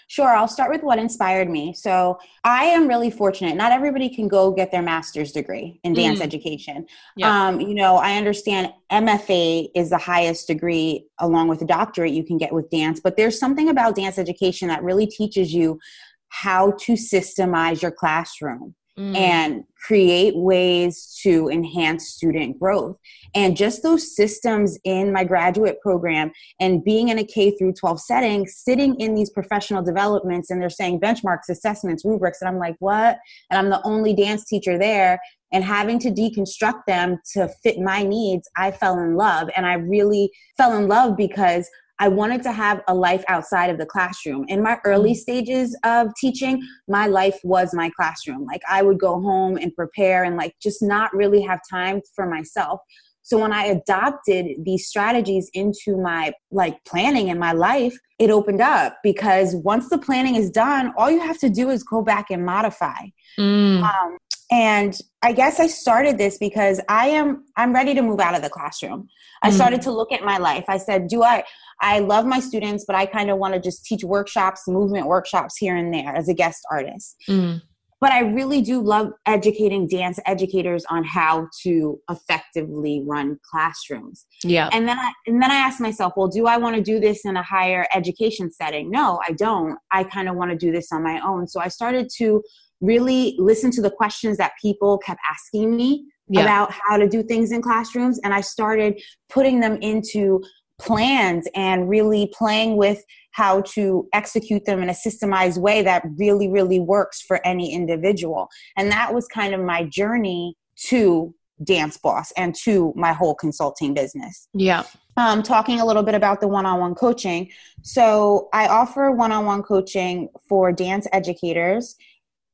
Sure, 0.09 0.29
I'll 0.37 0.47
start 0.47 0.71
with 0.71 0.83
what 0.83 0.99
inspired 0.99 1.51
me. 1.51 1.75
So, 1.75 2.19
I 2.45 2.65
am 2.67 2.87
really 2.87 3.11
fortunate. 3.11 3.57
Not 3.57 3.73
everybody 3.73 4.09
can 4.09 4.29
go 4.29 4.53
get 4.53 4.71
their 4.71 4.83
master's 4.83 5.33
degree 5.33 5.81
in 5.83 5.95
dance 5.95 6.21
mm. 6.21 6.23
education. 6.23 6.87
Yeah. 7.17 7.49
Um, 7.49 7.61
you 7.61 7.75
know, 7.75 7.97
I 7.97 8.17
understand 8.17 8.73
MFA 8.93 9.69
is 9.75 9.91
the 9.91 9.99
highest 9.99 10.47
degree 10.47 11.07
along 11.19 11.49
with 11.49 11.61
a 11.63 11.67
doctorate 11.67 12.13
you 12.13 12.23
can 12.23 12.39
get 12.39 12.53
with 12.53 12.71
dance, 12.71 13.01
but 13.01 13.17
there's 13.17 13.39
something 13.39 13.69
about 13.69 13.97
dance 13.97 14.17
education 14.17 14.69
that 14.69 14.85
really 14.85 15.07
teaches 15.07 15.53
you 15.53 15.81
how 16.29 16.73
to 16.73 16.93
systemize 16.93 17.83
your 17.83 17.91
classroom. 17.91 18.75
Mm. 18.99 19.17
and 19.17 19.65
create 19.87 20.37
ways 20.37 21.19
to 21.23 21.49
enhance 21.49 22.09
student 22.09 22.59
growth. 22.59 22.97
And 23.35 23.57
just 23.57 23.83
those 23.83 24.17
systems 24.17 24.79
in 24.85 25.13
my 25.13 25.23
graduate 25.23 25.81
program 25.81 26.33
and 26.59 26.83
being 26.83 27.09
in 27.09 27.19
a 27.19 27.25
K 27.25 27.51
through 27.57 27.75
12 27.75 28.01
setting, 28.01 28.47
sitting 28.47 28.95
in 28.97 29.15
these 29.15 29.31
professional 29.31 29.83
developments 29.83 30.51
and 30.51 30.61
they're 30.61 30.71
saying 30.71 31.01
benchmarks, 31.01 31.49
assessments, 31.51 32.05
rubrics. 32.05 32.41
And 32.41 32.49
I'm 32.49 32.59
like, 32.59 32.77
what? 32.79 33.19
And 33.51 33.59
I'm 33.59 33.71
the 33.71 33.85
only 33.87 34.15
dance 34.15 34.45
teacher 34.45 34.79
there 34.79 35.21
and 35.53 35.63
having 35.63 35.99
to 36.01 36.11
deconstruct 36.11 36.83
them 36.87 37.19
to 37.33 37.49
fit 37.63 37.79
my 37.79 38.03
needs, 38.03 38.49
I 38.57 38.73
fell 38.73 38.99
in 38.99 39.15
love. 39.15 39.49
And 39.57 39.65
I 39.65 39.75
really 39.75 40.31
fell 40.57 40.77
in 40.77 40.89
love 40.89 41.17
because 41.17 41.69
I 41.99 42.09
wanted 42.09 42.43
to 42.43 42.53
have 42.53 42.83
a 42.89 42.95
life 42.95 43.25
outside 43.29 43.71
of 43.71 43.79
the 43.79 43.87
classroom. 43.87 44.45
In 44.49 44.63
my 44.63 44.79
early 44.85 45.13
mm. 45.13 45.17
stages 45.17 45.77
of 45.85 46.09
teaching, 46.21 46.63
my 46.89 47.07
life 47.07 47.39
was 47.43 47.73
my 47.73 47.91
classroom. 47.97 48.45
Like 48.45 48.63
I 48.69 48.83
would 48.83 48.99
go 48.99 49.21
home 49.21 49.57
and 49.57 49.75
prepare 49.75 50.25
and 50.25 50.37
like 50.37 50.55
just 50.63 50.83
not 50.83 51.15
really 51.15 51.43
have 51.43 51.61
time 51.71 52.01
for 52.15 52.27
myself. 52.27 52.81
So 53.23 53.39
when 53.39 53.53
I 53.53 53.65
adopted 53.65 54.47
these 54.63 54.87
strategies 54.87 55.51
into 55.53 55.97
my 55.97 56.33
like 56.53 56.85
planning 56.85 57.27
in 57.27 57.41
my 57.41 57.53
life, 57.53 57.99
it 58.21 58.31
opened 58.31 58.61
up 58.61 58.99
because 59.03 59.57
once 59.57 59.89
the 59.89 59.99
planning 59.99 60.37
is 60.37 60.49
done, 60.49 60.93
all 60.97 61.11
you 61.11 61.21
have 61.21 61.39
to 61.39 61.51
do 61.51 61.71
is 61.71 61.83
go 61.83 62.03
back 62.03 62.27
and 62.31 62.47
modify. 62.47 63.07
Mm. 63.37 63.83
Um, 63.83 64.19
and 64.51 64.99
i 65.23 65.33
guess 65.33 65.59
i 65.59 65.67
started 65.67 66.19
this 66.19 66.39
because 66.39 66.81
i 66.89 67.09
am 67.09 67.45
i'm 67.57 67.75
ready 67.75 67.95
to 67.95 68.03
move 68.03 68.21
out 68.21 68.35
of 68.35 68.43
the 68.43 68.51
classroom. 68.51 69.09
I 69.43 69.51
mm. 69.51 69.53
started 69.53 69.83
to 69.83 69.91
look 69.91 70.13
at 70.13 70.23
my 70.23 70.39
life. 70.39 70.65
I 70.69 70.79
said 70.79 71.09
do 71.09 71.23
i 71.23 71.45
i 71.81 71.99
love 71.99 72.27
my 72.27 72.41
students 72.41 72.85
but 72.87 72.97
i 72.97 73.07
kind 73.07 73.31
of 73.31 73.39
want 73.39 73.55
to 73.55 73.61
just 73.61 73.85
teach 73.85 74.05
workshops 74.05 74.63
movement 74.69 75.07
workshops 75.07 75.57
here 75.57 75.77
and 75.77 75.93
there 75.93 76.15
as 76.15 76.29
a 76.29 76.35
guest 76.35 76.61
artist. 76.71 77.17
Mm. 77.29 77.61
but 78.01 78.13
i 78.13 78.21
really 78.21 78.63
do 78.63 78.81
love 78.81 79.11
educating 79.27 79.89
dance 79.89 80.21
educators 80.27 80.85
on 80.91 81.03
how 81.03 81.49
to 81.63 82.01
effectively 82.11 83.03
run 83.05 83.39
classrooms. 83.51 84.27
Yeah. 84.45 84.69
And 84.73 84.87
then 84.87 84.99
i 84.99 85.13
and 85.27 85.43
then 85.43 85.51
i 85.51 85.57
asked 85.57 85.81
myself 85.81 86.13
well 86.17 86.29
do 86.29 86.47
i 86.47 86.57
want 86.57 86.77
to 86.77 86.83
do 86.83 87.01
this 87.01 87.25
in 87.25 87.37
a 87.37 87.43
higher 87.43 87.87
education 87.93 88.53
setting? 88.53 88.91
No 88.91 89.21
i 89.27 89.33
don't. 89.33 89.77
I 89.91 90.05
kind 90.05 90.29
of 90.29 90.37
want 90.37 90.53
to 90.53 90.57
do 90.57 90.71
this 90.71 90.93
on 90.93 91.03
my 91.03 91.21
own. 91.21 91.49
So 91.49 91.59
i 91.61 91.67
started 91.67 92.09
to 92.19 92.43
really 92.87 93.35
listen 93.39 93.71
to 93.73 93.83
the 93.83 93.91
questions 93.91 94.37
that 94.39 94.53
people 94.61 94.99
kept 94.99 95.21
asking 95.31 95.77
me 95.77 96.07
yeah. 96.29 96.43
about 96.43 96.73
how 96.73 96.97
to 96.97 97.09
do 97.09 97.23
things 97.23 97.53
in 97.53 97.61
classrooms 97.61 98.19
and 98.25 98.33
i 98.33 98.41
started 98.41 99.01
putting 99.29 99.61
them 99.61 99.77
into 99.83 100.41
plans 100.79 101.49
and 101.55 101.89
really 101.89 102.31
playing 102.37 102.77
with 102.77 103.03
how 103.33 103.61
to 103.63 104.09
execute 104.13 104.65
them 104.65 104.83
in 104.83 104.89
a 104.89 104.93
systemized 104.93 105.59
way 105.59 105.83
that 105.83 106.03
really 106.17 106.49
really 106.49 106.81
works 106.81 107.21
for 107.21 107.45
any 107.47 107.73
individual. 107.73 108.49
And 108.77 108.91
that 108.91 109.15
was 109.15 109.27
kind 109.29 109.55
of 109.55 109.61
my 109.61 109.85
journey 109.85 110.57
to 110.89 111.35
dance 111.65 111.97
boss 111.97 112.33
and 112.37 112.55
to 112.55 112.93
my 112.97 113.13
whole 113.13 113.35
consulting 113.35 113.95
business. 113.95 114.49
Yeah. 114.53 114.85
Um, 115.17 115.43
talking 115.43 115.81
a 115.81 115.87
little 115.87 116.03
bit 116.03 116.15
about 116.15 116.43
the 116.43 116.49
one-on-one 116.49 116.95
coaching. 116.95 117.51
So 117.83 118.49
i 118.53 118.67
offer 118.69 119.11
one-on-one 119.11 119.63
coaching 119.63 120.29
for 120.49 120.73
dance 120.73 121.07
educators 121.13 121.97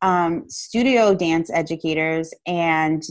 um, 0.02 0.44
studio 0.48 1.14
dance 1.14 1.50
educators 1.50 2.34
and 2.46 3.02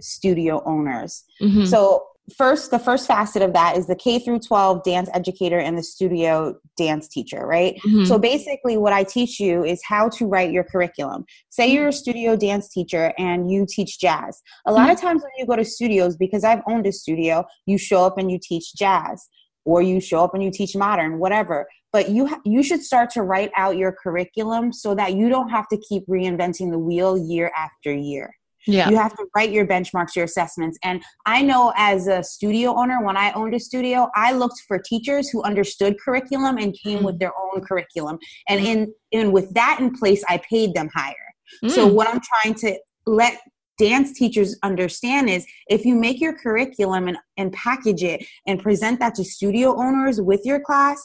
studio 0.00 0.62
owners. 0.66 1.24
Mm-hmm. 1.40 1.64
So 1.64 2.06
first 2.36 2.70
the 2.70 2.78
first 2.78 3.06
facet 3.06 3.42
of 3.42 3.52
that 3.52 3.76
is 3.76 3.86
the 3.86 3.96
K 3.96 4.18
through 4.18 4.40
12 4.40 4.84
dance 4.84 5.08
educator 5.12 5.58
and 5.58 5.76
the 5.76 5.82
studio 5.82 6.54
dance 6.76 7.08
teacher, 7.08 7.46
right? 7.46 7.76
Mm-hmm. 7.86 8.04
So 8.04 8.18
basically 8.18 8.76
what 8.76 8.92
I 8.92 9.04
teach 9.04 9.40
you 9.40 9.64
is 9.64 9.80
how 9.84 10.08
to 10.10 10.26
write 10.26 10.52
your 10.52 10.64
curriculum. 10.64 11.24
Say 11.50 11.72
you're 11.72 11.88
a 11.88 11.92
studio 11.92 12.36
dance 12.36 12.68
teacher 12.68 13.12
and 13.18 13.50
you 13.50 13.66
teach 13.68 13.98
jazz. 13.98 14.42
A 14.66 14.72
lot 14.72 14.82
mm-hmm. 14.82 14.92
of 14.92 15.00
times 15.00 15.22
when 15.22 15.32
you 15.38 15.46
go 15.46 15.56
to 15.56 15.64
studios 15.64 16.16
because 16.16 16.44
I've 16.44 16.62
owned 16.68 16.86
a 16.86 16.92
studio, 16.92 17.44
you 17.66 17.78
show 17.78 18.04
up 18.04 18.18
and 18.18 18.30
you 18.30 18.38
teach 18.40 18.74
jazz 18.74 19.28
or 19.64 19.82
you 19.82 20.00
show 20.00 20.24
up 20.24 20.34
and 20.34 20.42
you 20.42 20.50
teach 20.50 20.74
modern, 20.74 21.18
whatever 21.18 21.66
but 21.92 22.08
you 22.08 22.26
ha- 22.26 22.40
you 22.44 22.62
should 22.62 22.82
start 22.82 23.10
to 23.10 23.22
write 23.22 23.50
out 23.56 23.76
your 23.76 23.92
curriculum 23.92 24.72
so 24.72 24.94
that 24.94 25.14
you 25.14 25.28
don't 25.28 25.48
have 25.48 25.68
to 25.68 25.78
keep 25.78 26.06
reinventing 26.06 26.70
the 26.70 26.78
wheel 26.78 27.16
year 27.18 27.50
after 27.56 27.92
year 27.92 28.34
yeah. 28.66 28.90
You 28.90 28.96
have 28.96 29.16
to 29.16 29.26
write 29.34 29.50
your 29.50 29.66
benchmarks, 29.66 30.14
your 30.14 30.24
assessments. 30.24 30.78
And 30.84 31.02
I 31.26 31.42
know 31.42 31.72
as 31.76 32.08
a 32.08 32.22
studio 32.22 32.74
owner, 32.74 33.02
when 33.02 33.16
I 33.16 33.32
owned 33.32 33.54
a 33.54 33.60
studio, 33.60 34.10
I 34.14 34.32
looked 34.32 34.60
for 34.68 34.78
teachers 34.78 35.30
who 35.30 35.42
understood 35.42 35.98
curriculum 35.98 36.58
and 36.58 36.74
came 36.74 37.00
mm. 37.00 37.04
with 37.04 37.18
their 37.18 37.32
own 37.36 37.62
curriculum. 37.62 38.18
And 38.48 38.60
mm. 38.60 38.66
in 38.66 38.94
and 39.12 39.32
with 39.32 39.52
that 39.54 39.78
in 39.80 39.92
place, 39.94 40.22
I 40.28 40.38
paid 40.38 40.74
them 40.74 40.90
higher. 40.94 41.14
Mm. 41.64 41.70
So 41.70 41.86
what 41.86 42.06
I'm 42.08 42.20
trying 42.20 42.54
to 42.56 42.78
let 43.06 43.40
dance 43.78 44.12
teachers 44.12 44.58
understand 44.62 45.30
is 45.30 45.46
if 45.68 45.86
you 45.86 45.94
make 45.94 46.20
your 46.20 46.34
curriculum 46.34 47.08
and, 47.08 47.16
and 47.38 47.50
package 47.54 48.02
it 48.02 48.26
and 48.46 48.62
present 48.62 49.00
that 49.00 49.14
to 49.14 49.24
studio 49.24 49.74
owners 49.74 50.20
with 50.20 50.42
your 50.44 50.60
class, 50.60 51.02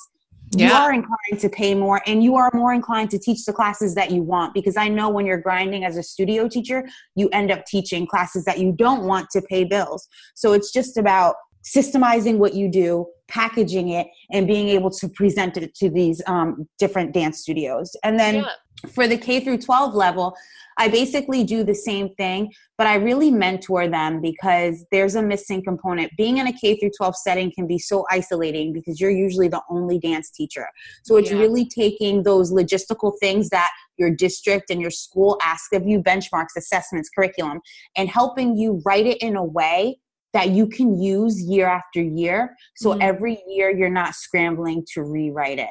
yeah. 0.52 0.68
you 0.68 0.74
are 0.74 0.94
inclined 0.94 1.40
to 1.40 1.50
pay 1.50 1.74
more 1.76 2.02
and 2.06 2.24
you 2.24 2.36
are 2.36 2.52
more 2.54 2.74
inclined 2.74 3.10
to 3.12 3.20
teach 3.20 3.46
the 3.46 3.54
classes 3.54 3.96
that 3.96 4.12
you 4.12 4.22
want 4.22 4.54
because 4.54 4.78
i 4.78 4.88
know 4.88 5.10
when 5.10 5.26
you're 5.26 5.40
grinding 5.40 5.84
as 5.84 5.98
a 5.98 6.04
studio 6.04 6.48
teacher 6.48 6.88
you 7.16 7.30
end 7.30 7.52
up 7.52 7.66
teaching 7.66 8.06
classes 8.06 8.46
that 8.46 8.60
you 8.60 8.72
don't 8.72 9.04
want 9.04 9.30
to 9.30 9.42
pay 9.42 9.64
bills 9.64 10.08
so 10.36 10.54
it's 10.54 10.72
just 10.72 10.98
about 10.98 11.36
systemizing 11.66 12.38
what 12.38 12.54
you 12.54 12.70
do 12.70 13.06
packaging 13.28 13.90
it 13.90 14.08
and 14.32 14.46
being 14.46 14.68
able 14.68 14.92
to 14.92 15.10
present 15.10 15.58
it 15.58 15.74
to 15.74 15.90
these 15.90 16.22
um, 16.28 16.68
different 16.78 17.12
dance 17.12 17.40
studios 17.40 17.96
and 18.04 18.20
then 18.20 18.36
yeah. 18.36 18.50
for 18.94 19.08
the 19.08 19.18
k 19.18 19.40
through 19.40 19.58
12 19.58 19.96
level 19.96 20.36
I 20.78 20.90
basically 20.90 21.44
do 21.44 21.64
the 21.64 21.74
same 21.74 22.14
thing, 22.16 22.52
but 22.78 22.86
I 22.86 22.96
really 22.96 23.32
mentor 23.32 23.88
them 23.88 24.20
because 24.22 24.86
there's 24.92 25.16
a 25.16 25.22
missing 25.22 25.64
component. 25.64 26.12
Being 26.18 26.38
in 26.38 26.48
a 26.48 26.54
K 26.54 26.78
through 26.78 26.92
12 26.98 27.16
setting 27.16 27.52
can 27.52 27.66
be 27.66 27.80
so 27.80 28.06
isolating 28.12 28.74
because 28.74 29.00
you're 29.00 29.12
usually 29.12 29.48
the 29.48 29.62
only 29.70 30.00
dance 30.00 30.30
teacher. 30.30 30.68
So 31.04 31.16
it's 31.16 31.32
yeah. 31.32 31.40
really 31.40 31.66
taking 31.66 32.24
those 32.24 32.52
logistical 32.52 33.14
things 33.22 33.50
that 33.50 33.70
your 33.98 34.10
district 34.10 34.70
and 34.70 34.82
your 34.82 34.92
school 34.92 35.38
ask 35.42 35.74
of 35.74 35.88
you 35.88 36.02
benchmarks, 36.02 36.58
assessments, 36.58 37.10
curriculum 37.10 37.62
and 37.96 38.10
helping 38.10 38.58
you 38.58 38.82
write 38.86 39.06
it 39.06 39.18
in 39.20 39.38
a 39.38 39.44
way 39.44 39.98
that 40.36 40.50
you 40.50 40.68
can 40.68 41.02
use 41.02 41.42
year 41.42 41.66
after 41.66 42.02
year. 42.02 42.58
So 42.76 42.90
mm-hmm. 42.90 43.02
every 43.02 43.42
year 43.48 43.72
you're 43.72 43.90
not 43.90 44.16
scrambling 44.16 44.86
to 44.94 45.02
rewrite 45.02 45.60
it. 45.60 45.70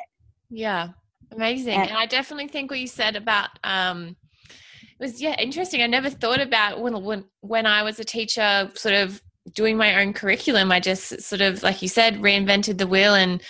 Yeah. 0.49 0.88
Amazing. 1.30 1.75
And, 1.75 1.90
and 1.90 1.99
I 1.99 2.06
definitely 2.06 2.49
think 2.49 2.71
what 2.71 2.80
you 2.80 2.87
said 2.87 3.14
about 3.14 3.50
um 3.62 4.16
it 4.49 5.00
was 5.00 5.21
yeah 5.21 5.35
interesting. 5.38 5.83
I 5.83 5.87
never 5.87 6.09
thought 6.09 6.40
about 6.40 6.80
when 6.80 7.04
when 7.04 7.25
when 7.42 7.66
I 7.66 7.83
was 7.83 7.99
a 7.99 8.04
teacher, 8.04 8.71
sort 8.75 8.94
of 8.94 9.21
doing 9.52 9.76
my 9.76 10.00
own 10.00 10.14
curriculum. 10.14 10.73
I 10.73 10.80
just 10.80 11.21
sort 11.21 11.42
of 11.42 11.62
like 11.62 11.83
you 11.83 11.88
said, 11.88 12.23
reinvented 12.23 12.78
the 12.78 12.87
wheel 12.87 13.14
and 13.14 13.42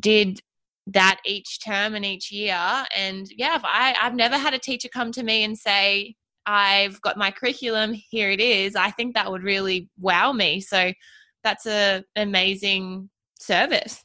did 0.00 0.40
that 0.86 1.20
each 1.26 1.62
term 1.62 1.94
and 1.94 2.04
each 2.04 2.32
year. 2.32 2.58
And 2.96 3.26
yeah, 3.36 3.58
I 3.62 3.94
I've 4.00 4.14
never 4.14 4.38
had 4.38 4.54
a 4.54 4.58
teacher 4.58 4.88
come 4.88 5.12
to 5.12 5.22
me 5.22 5.44
and 5.44 5.58
say 5.58 6.14
I've 6.46 7.00
got 7.02 7.16
my 7.16 7.30
curriculum. 7.30 7.92
Here 7.92 8.30
it 8.30 8.40
is. 8.40 8.76
I 8.76 8.90
think 8.90 9.14
that 9.14 9.30
would 9.30 9.42
really 9.42 9.88
wow 9.98 10.32
me. 10.32 10.60
So 10.60 10.92
that's 11.42 11.66
a 11.66 12.04
amazing 12.16 13.10
service 13.38 14.02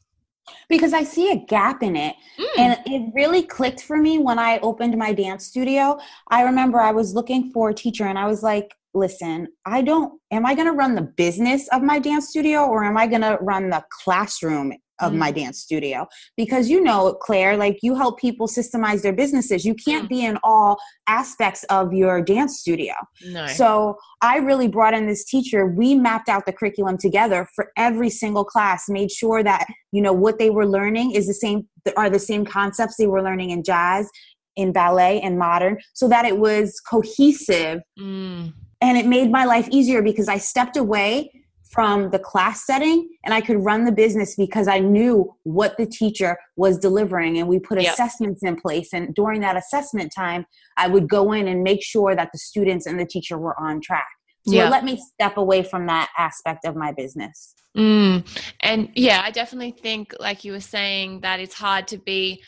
because 0.69 0.93
I 0.93 1.03
see 1.03 1.31
a 1.31 1.37
gap 1.37 1.83
in 1.83 1.95
it. 1.95 2.15
Mm. 2.39 2.59
And 2.59 2.79
it 2.85 3.11
really 3.13 3.43
clicked 3.43 3.83
for 3.83 3.97
me 3.97 4.19
when 4.19 4.39
I 4.39 4.59
opened 4.59 4.97
my 4.97 5.13
dance 5.13 5.45
studio. 5.45 5.97
I 6.29 6.43
remember 6.43 6.79
I 6.79 6.91
was 6.91 7.13
looking 7.13 7.51
for 7.51 7.69
a 7.69 7.73
teacher 7.73 8.05
and 8.05 8.17
I 8.17 8.27
was 8.27 8.43
like, 8.43 8.75
listen, 8.93 9.47
I 9.65 9.81
don't, 9.81 10.19
am 10.31 10.45
I 10.45 10.53
going 10.53 10.67
to 10.67 10.73
run 10.73 10.95
the 10.95 11.01
business 11.01 11.67
of 11.69 11.81
my 11.81 11.99
dance 11.99 12.29
studio 12.29 12.65
or 12.65 12.83
am 12.83 12.97
I 12.97 13.07
going 13.07 13.21
to 13.21 13.37
run 13.41 13.69
the 13.69 13.83
classroom 14.03 14.73
of 15.01 15.11
mm. 15.13 15.17
my 15.17 15.31
dance 15.31 15.59
studio 15.59 16.07
because 16.37 16.69
you 16.69 16.81
know 16.81 17.13
claire 17.13 17.57
like 17.57 17.77
you 17.81 17.95
help 17.95 18.19
people 18.19 18.47
systemize 18.47 19.01
their 19.01 19.13
businesses 19.13 19.65
you 19.65 19.75
can't 19.75 20.05
mm. 20.05 20.09
be 20.09 20.25
in 20.25 20.37
all 20.43 20.77
aspects 21.07 21.63
of 21.65 21.93
your 21.93 22.21
dance 22.21 22.59
studio 22.59 22.93
no. 23.25 23.47
so 23.47 23.97
i 24.21 24.37
really 24.37 24.67
brought 24.67 24.93
in 24.93 25.07
this 25.07 25.25
teacher 25.25 25.65
we 25.65 25.95
mapped 25.95 26.29
out 26.29 26.45
the 26.45 26.53
curriculum 26.53 26.97
together 26.97 27.47
for 27.55 27.71
every 27.77 28.09
single 28.09 28.45
class 28.45 28.87
made 28.87 29.11
sure 29.11 29.43
that 29.43 29.65
you 29.91 30.01
know 30.01 30.13
what 30.13 30.39
they 30.39 30.49
were 30.49 30.67
learning 30.67 31.11
is 31.11 31.27
the 31.27 31.33
same 31.33 31.67
are 31.97 32.09
the 32.09 32.19
same 32.19 32.45
concepts 32.45 32.95
they 32.97 33.07
were 33.07 33.23
learning 33.23 33.49
in 33.49 33.63
jazz 33.63 34.09
in 34.55 34.71
ballet 34.71 35.19
and 35.21 35.39
modern 35.39 35.77
so 35.93 36.07
that 36.07 36.25
it 36.25 36.37
was 36.37 36.79
cohesive 36.81 37.81
mm. 37.99 38.53
and 38.81 38.97
it 38.97 39.05
made 39.05 39.31
my 39.31 39.45
life 39.45 39.67
easier 39.71 40.01
because 40.01 40.27
i 40.27 40.37
stepped 40.37 40.77
away 40.77 41.31
from 41.71 42.11
the 42.11 42.19
class 42.19 42.65
setting 42.65 43.09
and 43.23 43.33
I 43.33 43.39
could 43.39 43.63
run 43.63 43.85
the 43.85 43.91
business 43.91 44.35
because 44.35 44.67
I 44.67 44.79
knew 44.79 45.33
what 45.43 45.77
the 45.77 45.85
teacher 45.85 46.37
was 46.57 46.77
delivering 46.77 47.37
and 47.37 47.47
we 47.47 47.59
put 47.59 47.81
yep. 47.81 47.93
assessments 47.93 48.43
in 48.43 48.57
place 48.57 48.93
and 48.93 49.15
during 49.15 49.41
that 49.41 49.55
assessment 49.55 50.11
time 50.13 50.45
I 50.77 50.87
would 50.87 51.07
go 51.09 51.31
in 51.31 51.47
and 51.47 51.63
make 51.63 51.81
sure 51.81 52.15
that 52.15 52.29
the 52.33 52.39
students 52.39 52.85
and 52.85 52.99
the 52.99 53.05
teacher 53.05 53.37
were 53.37 53.57
on 53.59 53.81
track. 53.81 54.07
So 54.47 54.55
let 54.55 54.83
me 54.83 54.99
step 55.13 55.37
away 55.37 55.61
from 55.61 55.85
that 55.85 56.09
aspect 56.17 56.65
of 56.65 56.75
my 56.75 56.91
business. 56.91 57.53
Mm. 57.77 58.27
And 58.61 58.89
yeah, 58.95 59.21
I 59.23 59.29
definitely 59.29 59.71
think 59.71 60.15
like 60.19 60.43
you 60.43 60.51
were 60.51 60.59
saying 60.59 61.21
that 61.21 61.39
it's 61.39 61.53
hard 61.53 61.87
to 61.89 61.97
be 61.97 62.41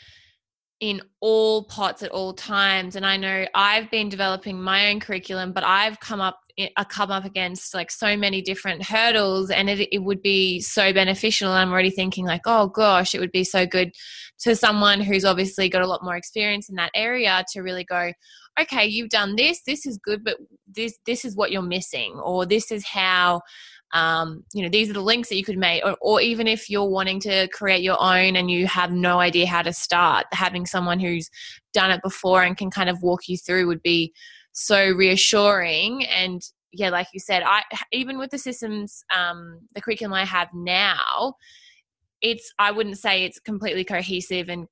in 0.80 1.00
all 1.20 1.64
pots 1.64 2.02
at 2.02 2.10
all 2.10 2.34
times 2.34 2.96
and 2.96 3.06
i 3.06 3.16
know 3.16 3.46
i've 3.54 3.88
been 3.90 4.08
developing 4.08 4.60
my 4.60 4.90
own 4.90 4.98
curriculum 4.98 5.52
but 5.52 5.62
i've 5.62 5.98
come 6.00 6.20
up 6.20 6.38
I 6.58 6.84
come 6.84 7.10
up 7.10 7.24
against 7.24 7.74
like 7.74 7.90
so 7.90 8.16
many 8.16 8.40
different 8.40 8.84
hurdles 8.84 9.50
and 9.50 9.68
it, 9.68 9.88
it 9.92 9.98
would 9.98 10.22
be 10.22 10.60
so 10.60 10.92
beneficial. 10.92 11.50
I'm 11.50 11.72
already 11.72 11.90
thinking 11.90 12.26
like 12.26 12.42
oh 12.46 12.68
gosh 12.68 13.14
it 13.14 13.20
would 13.20 13.32
be 13.32 13.44
so 13.44 13.66
good 13.66 13.92
to 14.40 14.54
someone 14.54 15.00
who's 15.00 15.24
obviously 15.24 15.68
got 15.68 15.82
a 15.82 15.86
lot 15.86 16.04
more 16.04 16.16
experience 16.16 16.68
in 16.68 16.76
that 16.76 16.90
area 16.94 17.44
to 17.52 17.60
really 17.60 17.84
go 17.84 18.12
okay 18.60 18.86
you've 18.86 19.08
done 19.08 19.36
this 19.36 19.62
this 19.66 19.86
is 19.86 19.98
good 19.98 20.22
but 20.24 20.36
this 20.66 20.96
this 21.06 21.24
is 21.24 21.36
what 21.36 21.50
you're 21.50 21.62
missing 21.62 22.12
or 22.22 22.46
this 22.46 22.70
is 22.70 22.84
how 22.84 23.40
um, 23.92 24.42
you 24.52 24.62
know 24.62 24.68
these 24.68 24.90
are 24.90 24.94
the 24.94 25.00
links 25.00 25.28
that 25.28 25.36
you 25.36 25.44
could 25.44 25.58
make 25.58 25.84
or, 25.84 25.96
or 26.00 26.20
even 26.20 26.48
if 26.48 26.68
you're 26.68 26.88
wanting 26.88 27.20
to 27.20 27.48
create 27.48 27.82
your 27.82 28.00
own 28.00 28.34
and 28.34 28.50
you 28.50 28.66
have 28.66 28.90
no 28.90 29.20
idea 29.20 29.46
how 29.46 29.62
to 29.62 29.72
start 29.72 30.26
having 30.32 30.66
someone 30.66 30.98
who's 30.98 31.30
done 31.72 31.92
it 31.92 32.02
before 32.02 32.42
and 32.42 32.56
can 32.56 32.70
kind 32.70 32.90
of 32.90 33.02
walk 33.02 33.28
you 33.28 33.36
through 33.36 33.66
would 33.66 33.82
be 33.82 34.12
so 34.54 34.90
reassuring 34.92 36.06
and 36.06 36.40
yeah 36.72 36.88
like 36.88 37.08
you 37.12 37.18
said 37.18 37.42
i 37.44 37.62
even 37.92 38.18
with 38.18 38.30
the 38.30 38.38
systems 38.38 39.04
um, 39.14 39.60
the 39.74 39.80
curriculum 39.80 40.14
i 40.14 40.24
have 40.24 40.48
now 40.54 41.34
it's 42.22 42.52
i 42.58 42.70
wouldn't 42.70 42.96
say 42.96 43.24
it's 43.24 43.40
completely 43.40 43.84
cohesive 43.84 44.48
and 44.48 44.66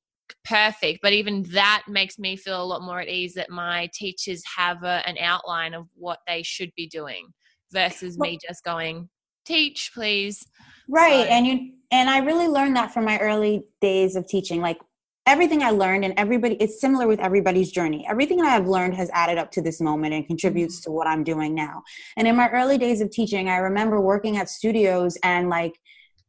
perfect 0.45 1.01
but 1.03 1.13
even 1.13 1.43
that 1.51 1.83
makes 1.89 2.19
me 2.19 2.37
feel 2.37 2.63
a 2.63 2.65
lot 2.65 2.81
more 2.81 3.01
at 3.01 3.09
ease 3.09 3.35
that 3.35 3.51
my 3.51 3.91
teachers 3.93 4.43
have 4.57 4.83
a, 4.85 5.03
an 5.07 5.19
outline 5.21 5.75
of 5.75 5.87
what 5.95 6.21
they 6.27 6.43
should 6.43 6.71
be 6.77 6.87
doing 6.87 7.27
versus 7.73 8.17
well, 8.17 8.31
me 8.31 8.39
just 8.49 8.65
going 8.65 9.09
teach 9.45 9.91
please 9.93 10.47
right 10.89 11.27
so. 11.27 11.33
and 11.33 11.47
you 11.47 11.73
and 11.91 12.09
i 12.09 12.19
really 12.19 12.47
learned 12.47 12.77
that 12.77 12.95
from 12.95 13.05
my 13.05 13.19
early 13.19 13.65
days 13.81 14.15
of 14.15 14.27
teaching 14.29 14.61
like 14.61 14.79
everything 15.27 15.63
i 15.63 15.71
learned 15.71 16.05
and 16.05 16.15
everybody 16.17 16.57
it's 16.57 16.81
similar 16.81 17.07
with 17.07 17.21
everybody's 17.21 17.71
journey 17.71 18.05
everything 18.09 18.41
i 18.41 18.49
have 18.49 18.67
learned 18.67 18.95
has 18.95 19.11
added 19.13 19.39
up 19.39 19.51
to 19.51 19.63
this 19.63 19.81
moment 19.81 20.13
and 20.13 20.27
contributes 20.27 20.81
mm-hmm. 20.81 20.91
to 20.91 20.93
what 20.93 21.07
i'm 21.07 21.23
doing 21.23 21.55
now 21.55 21.83
and 22.17 22.27
in 22.27 22.35
my 22.35 22.49
early 22.51 22.77
days 22.77 23.01
of 23.01 23.11
teaching 23.11 23.49
i 23.49 23.57
remember 23.57 24.01
working 24.01 24.37
at 24.37 24.49
studios 24.49 25.17
and 25.23 25.49
like 25.49 25.79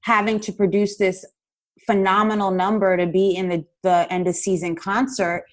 having 0.02 0.40
to 0.40 0.52
produce 0.52 0.98
this 0.98 1.26
phenomenal 1.86 2.52
number 2.52 2.96
to 2.96 3.08
be 3.08 3.36
in 3.36 3.50
the, 3.50 3.66
the 3.82 4.08
end 4.10 4.28
of 4.28 4.36
season 4.36 4.76
concert 4.76 5.46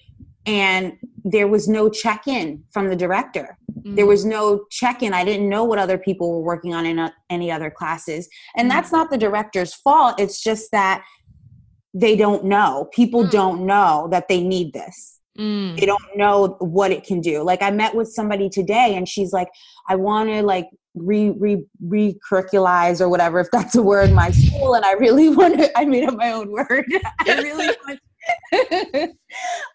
and 0.47 0.97
there 1.25 1.49
was 1.49 1.68
no 1.68 1.88
check-in 1.88 2.62
from 2.70 2.88
the 2.88 2.97
director 2.97 3.59
mm-hmm. 3.73 3.94
there 3.94 4.06
was 4.06 4.25
no 4.25 4.64
check-in 4.70 5.14
i 5.14 5.25
didn't 5.25 5.49
know 5.49 5.64
what 5.64 5.78
other 5.78 5.97
people 5.97 6.30
were 6.32 6.42
working 6.42 6.75
on 6.75 6.85
in 6.85 6.99
a, 6.99 7.12
any 7.30 7.50
other 7.50 7.70
classes 7.70 8.28
and 8.56 8.68
mm-hmm. 8.68 8.76
that's 8.76 8.92
not 8.92 9.11
the 9.11 9.18
director's 9.18 9.75
fault 9.75 10.18
it's 10.20 10.42
just 10.42 10.70
that 10.73 11.02
they 11.94 12.16
don't 12.16 12.44
know 12.44 12.88
people 12.92 13.23
mm-hmm. 13.23 13.30
don't 13.30 13.66
know 13.66 14.09
that 14.11 14.28
they 14.28 14.42
need 14.42 14.73
this 14.73 15.20
mm. 15.38 15.78
they 15.78 15.87
don't 15.87 16.16
know 16.16 16.56
what 16.61 16.90
it 16.90 17.04
can 17.04 17.20
do 17.20 17.42
like 17.42 17.62
i 17.62 17.70
met 17.70 17.94
with 17.94 18.09
somebody 18.09 18.49
today 18.49 18.94
and 18.94 19.09
she's 19.09 19.32
like 19.32 19.49
i 19.88 19.97
want 19.97 20.28
to 20.28 20.42
like 20.42 20.68
re 20.94 21.30
re 21.30 21.64
recurriculize 21.85 23.00
or 23.00 23.09
whatever 23.09 23.40
if 23.40 23.50
that's 23.52 23.75
a 23.76 23.82
word 23.82 24.09
in 24.09 24.14
my 24.14 24.30
school 24.30 24.75
and 24.75 24.85
i 24.85 24.92
really 24.92 25.28
want 25.35 25.59
to 25.59 25.78
i 25.78 25.85
made 25.85 26.04
up 26.09 26.14
my 26.14 26.32
own 26.32 26.50
word 26.50 26.85
i 27.20 27.40
really 27.40 27.68
want 27.87 28.00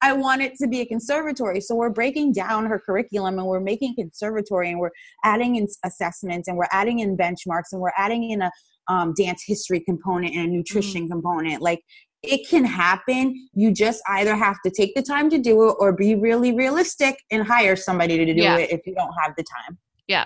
I 0.02 0.14
want 0.14 0.42
it 0.42 0.56
to 0.62 0.68
be 0.68 0.82
a 0.82 0.86
conservatory. 0.86 1.62
So 1.62 1.76
we're 1.76 1.90
breaking 1.90 2.34
down 2.34 2.66
her 2.66 2.80
curriculum 2.80 3.40
and 3.40 3.48
we're 3.48 3.60
making 3.60 3.96
conservatory 3.96 4.70
and 4.70 4.80
we're 4.80 4.92
adding 5.24 5.56
in 5.56 5.68
assessments 5.84 6.48
and 6.48 6.58
we're 6.58 6.68
adding 6.72 7.00
in 7.00 7.18
benchmarks 7.18 7.72
and 7.72 7.82
we're 7.82 7.94
adding 7.98 8.30
in 8.30 8.42
a 8.42 8.52
um, 8.88 9.14
dance 9.14 9.44
history 9.46 9.80
component 9.80 10.36
and 10.36 10.52
a 10.52 10.56
nutrition 10.58 11.04
mm-hmm. 11.04 11.12
component. 11.12 11.62
Like 11.62 11.82
it 12.24 12.48
can 12.48 12.66
happen. 12.66 13.50
You 13.54 13.72
just 13.72 14.02
either 14.10 14.36
have 14.36 14.58
to 14.66 14.72
take 14.72 14.96
the 14.96 15.02
time 15.02 15.30
to 15.30 15.38
do 15.38 15.70
it 15.70 15.76
or 15.80 15.94
be 15.94 16.16
really 16.16 16.54
realistic 16.54 17.18
and 17.32 17.46
hire 17.46 17.76
somebody 17.76 18.18
to 18.18 18.34
do 18.34 18.42
yeah. 18.42 18.58
it 18.58 18.72
if 18.72 18.82
you 18.86 18.96
don't 18.96 19.14
have 19.22 19.36
the 19.36 19.44
time. 19.44 19.78
Yeah. 20.08 20.26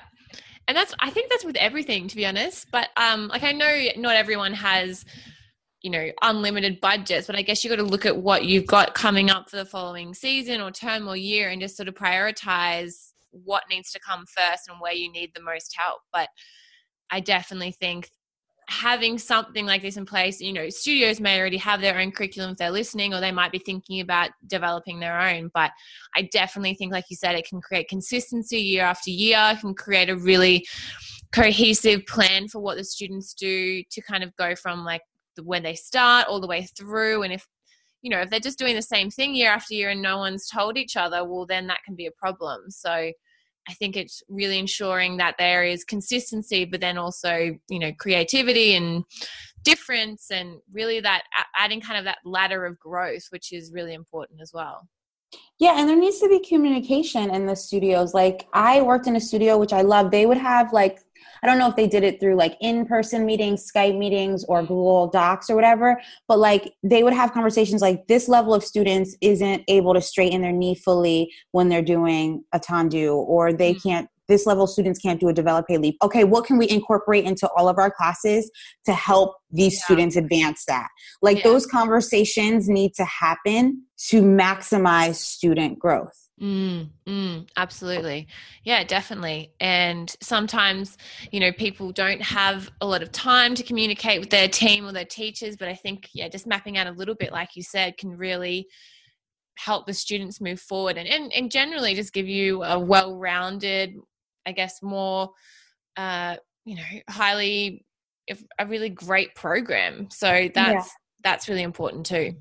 And 0.67 0.77
that's 0.77 0.93
I 0.99 1.09
think 1.09 1.29
that's 1.29 1.45
with 1.45 1.55
everything 1.57 2.07
to 2.07 2.15
be 2.15 2.25
honest, 2.25 2.67
but 2.71 2.89
um 2.95 3.27
like 3.27 3.43
I 3.43 3.51
know 3.51 3.87
not 3.97 4.15
everyone 4.15 4.53
has 4.53 5.03
you 5.81 5.89
know 5.89 6.09
unlimited 6.21 6.81
budgets 6.81 7.27
but 7.27 7.35
i 7.35 7.41
guess 7.41 7.63
you 7.63 7.69
got 7.69 7.77
to 7.77 7.83
look 7.83 8.05
at 8.05 8.17
what 8.17 8.45
you've 8.45 8.67
got 8.67 8.93
coming 8.93 9.29
up 9.29 9.49
for 9.49 9.55
the 9.55 9.65
following 9.65 10.13
season 10.13 10.59
or 10.61 10.71
term 10.71 11.07
or 11.07 11.15
year 11.15 11.49
and 11.49 11.61
just 11.61 11.77
sort 11.77 11.87
of 11.87 11.95
prioritize 11.95 13.11
what 13.31 13.63
needs 13.69 13.91
to 13.91 13.99
come 13.99 14.25
first 14.25 14.67
and 14.67 14.79
where 14.81 14.93
you 14.93 15.11
need 15.11 15.31
the 15.33 15.41
most 15.41 15.73
help 15.77 15.99
but 16.11 16.27
i 17.11 17.19
definitely 17.19 17.71
think 17.71 18.11
having 18.69 19.17
something 19.17 19.65
like 19.65 19.81
this 19.81 19.97
in 19.97 20.05
place 20.05 20.39
you 20.39 20.53
know 20.53 20.69
studios 20.69 21.19
may 21.19 21.39
already 21.39 21.57
have 21.57 21.81
their 21.81 21.99
own 21.99 22.11
curriculum 22.11 22.51
if 22.51 22.57
they're 22.57 22.69
listening 22.69 23.13
or 23.13 23.19
they 23.19 23.31
might 23.31 23.51
be 23.51 23.57
thinking 23.59 23.99
about 23.99 24.29
developing 24.47 24.99
their 24.99 25.19
own. 25.19 25.49
But 25.53 25.71
i 26.15 26.23
definitely 26.31 26.75
think 26.75 26.91
like 26.91 27.05
you 27.09 27.15
said 27.15 27.35
it 27.35 27.47
can 27.47 27.61
create 27.61 27.89
consistency 27.89 28.59
year 28.59 28.83
after 28.83 29.09
year 29.09 29.57
can 29.59 29.73
create 29.73 30.09
a 30.09 30.15
really 30.15 30.65
cohesive 31.31 32.05
plan 32.05 32.47
for 32.47 32.59
what 32.59 32.77
the 32.77 32.83
students 32.83 33.33
do 33.33 33.83
to 33.91 34.01
kind 34.01 34.23
of 34.23 34.35
go 34.35 34.55
from 34.55 34.83
like 34.83 35.01
when 35.43 35.63
they 35.63 35.75
start 35.75 36.27
all 36.27 36.41
the 36.41 36.47
way 36.47 36.67
through. 36.77 37.23
And 37.23 37.33
if 37.33 37.45
you 38.01 38.09
know 38.09 38.21
if 38.21 38.29
they're 38.29 38.39
just 38.39 38.59
doing 38.59 38.75
the 38.75 38.81
same 38.81 39.09
thing 39.09 39.35
year 39.35 39.51
after 39.51 39.73
year 39.73 39.89
and 39.89 40.01
no 40.01 40.17
one's 40.17 40.47
told 40.47 40.77
each 40.77 40.95
other 40.95 41.25
well 41.25 41.45
then 41.45 41.67
that 41.67 41.83
can 41.85 41.95
be 41.95 42.05
a 42.05 42.11
problem. 42.11 42.69
So 42.69 43.11
i 43.69 43.73
think 43.73 43.95
it's 43.95 44.23
really 44.27 44.57
ensuring 44.57 45.17
that 45.17 45.35
there 45.37 45.63
is 45.63 45.83
consistency 45.83 46.65
but 46.65 46.81
then 46.81 46.97
also 46.97 47.57
you 47.69 47.79
know 47.79 47.91
creativity 47.99 48.75
and 48.75 49.03
difference 49.63 50.31
and 50.31 50.59
really 50.71 50.99
that 50.99 51.23
adding 51.57 51.81
kind 51.81 51.97
of 51.97 52.05
that 52.05 52.19
ladder 52.23 52.65
of 52.65 52.79
growth 52.79 53.27
which 53.29 53.51
is 53.51 53.71
really 53.73 53.93
important 53.93 54.41
as 54.41 54.51
well 54.53 54.87
yeah, 55.59 55.79
and 55.79 55.89
there 55.89 55.95
needs 55.95 56.19
to 56.19 56.29
be 56.29 56.39
communication 56.39 57.29
in 57.29 57.45
the 57.45 57.55
studios. 57.55 58.13
Like 58.13 58.47
I 58.53 58.81
worked 58.81 59.07
in 59.07 59.15
a 59.15 59.21
studio 59.21 59.57
which 59.57 59.73
I 59.73 59.81
love. 59.81 60.09
They 60.09 60.25
would 60.25 60.37
have 60.37 60.71
like 60.73 61.01
I 61.43 61.47
don't 61.47 61.57
know 61.57 61.69
if 61.69 61.75
they 61.75 61.87
did 61.87 62.03
it 62.03 62.19
through 62.19 62.35
like 62.35 62.57
in 62.61 62.85
person 62.85 63.25
meetings, 63.25 63.69
Skype 63.69 63.97
meetings, 63.97 64.43
or 64.45 64.61
Google 64.61 65.07
Docs 65.07 65.49
or 65.49 65.55
whatever, 65.55 65.99
but 66.27 66.39
like 66.39 66.73
they 66.83 67.03
would 67.03 67.13
have 67.13 67.33
conversations 67.33 67.81
like 67.81 68.07
this 68.07 68.27
level 68.27 68.53
of 68.53 68.63
students 68.63 69.15
isn't 69.21 69.63
able 69.67 69.93
to 69.93 70.01
straighten 70.01 70.41
their 70.41 70.51
knee 70.51 70.75
fully 70.75 71.31
when 71.51 71.69
they're 71.69 71.81
doing 71.81 72.43
a 72.53 72.59
tendu, 72.59 73.15
or 73.15 73.53
they 73.53 73.73
mm-hmm. 73.73 73.89
can't 73.89 74.09
this 74.29 74.45
level 74.45 74.67
students 74.67 74.99
can't 74.99 75.19
do 75.19 75.27
a 75.27 75.33
developpe 75.33 75.77
leap. 75.77 75.97
Okay, 76.03 76.23
what 76.23 76.45
can 76.45 76.57
we 76.57 76.69
incorporate 76.69 77.25
into 77.25 77.49
all 77.57 77.67
of 77.67 77.77
our 77.77 77.91
classes 77.91 78.49
to 78.85 78.93
help 78.93 79.35
these 79.51 79.73
yeah. 79.73 79.83
students 79.83 80.15
advance 80.15 80.63
that? 80.67 80.87
Like 81.21 81.37
yeah. 81.37 81.43
those 81.45 81.65
conversations 81.65 82.69
need 82.69 82.93
to 82.93 83.03
happen 83.03 83.83
to 84.09 84.21
maximize 84.21 85.15
student 85.15 85.79
growth. 85.79 86.28
Mm, 86.41 86.89
mm, 87.05 87.49
absolutely. 87.57 88.27
Yeah, 88.63 88.83
definitely. 88.83 89.51
And 89.59 90.13
sometimes, 90.21 90.97
you 91.31 91.39
know, 91.39 91.51
people 91.51 91.91
don't 91.91 92.21
have 92.21 92.69
a 92.79 92.85
lot 92.85 93.03
of 93.03 93.11
time 93.11 93.55
to 93.55 93.63
communicate 93.63 94.19
with 94.21 94.29
their 94.29 94.47
team 94.47 94.85
or 94.85 94.93
their 94.93 95.05
teachers, 95.05 95.57
but 95.57 95.67
I 95.67 95.75
think, 95.75 96.09
yeah, 96.13 96.29
just 96.29 96.47
mapping 96.47 96.77
out 96.77 96.87
a 96.87 96.91
little 96.91 97.15
bit, 97.15 97.31
like 97.31 97.55
you 97.55 97.63
said, 97.63 97.97
can 97.97 98.11
really 98.11 98.67
help 99.57 99.85
the 99.85 99.93
students 99.93 100.39
move 100.39 100.61
forward 100.61 100.97
and, 100.97 101.07
and, 101.07 101.33
and 101.33 101.51
generally 101.51 101.93
just 101.93 102.13
give 102.13 102.27
you 102.27 102.63
a 102.63 102.79
well 102.79 103.17
rounded, 103.17 103.95
I 104.45 104.53
guess, 104.53 104.81
more, 104.81 105.31
uh, 105.97 106.37
you 106.63 106.77
know, 106.77 106.99
highly, 107.09 107.85
a 108.59 108.65
really 108.65 108.89
great 108.89 109.35
program. 109.35 110.07
So 110.11 110.49
that's, 110.53 110.55
yeah. 110.55 110.83
that's 111.23 111.49
really 111.49 111.63
important 111.63 112.05
too 112.05 112.35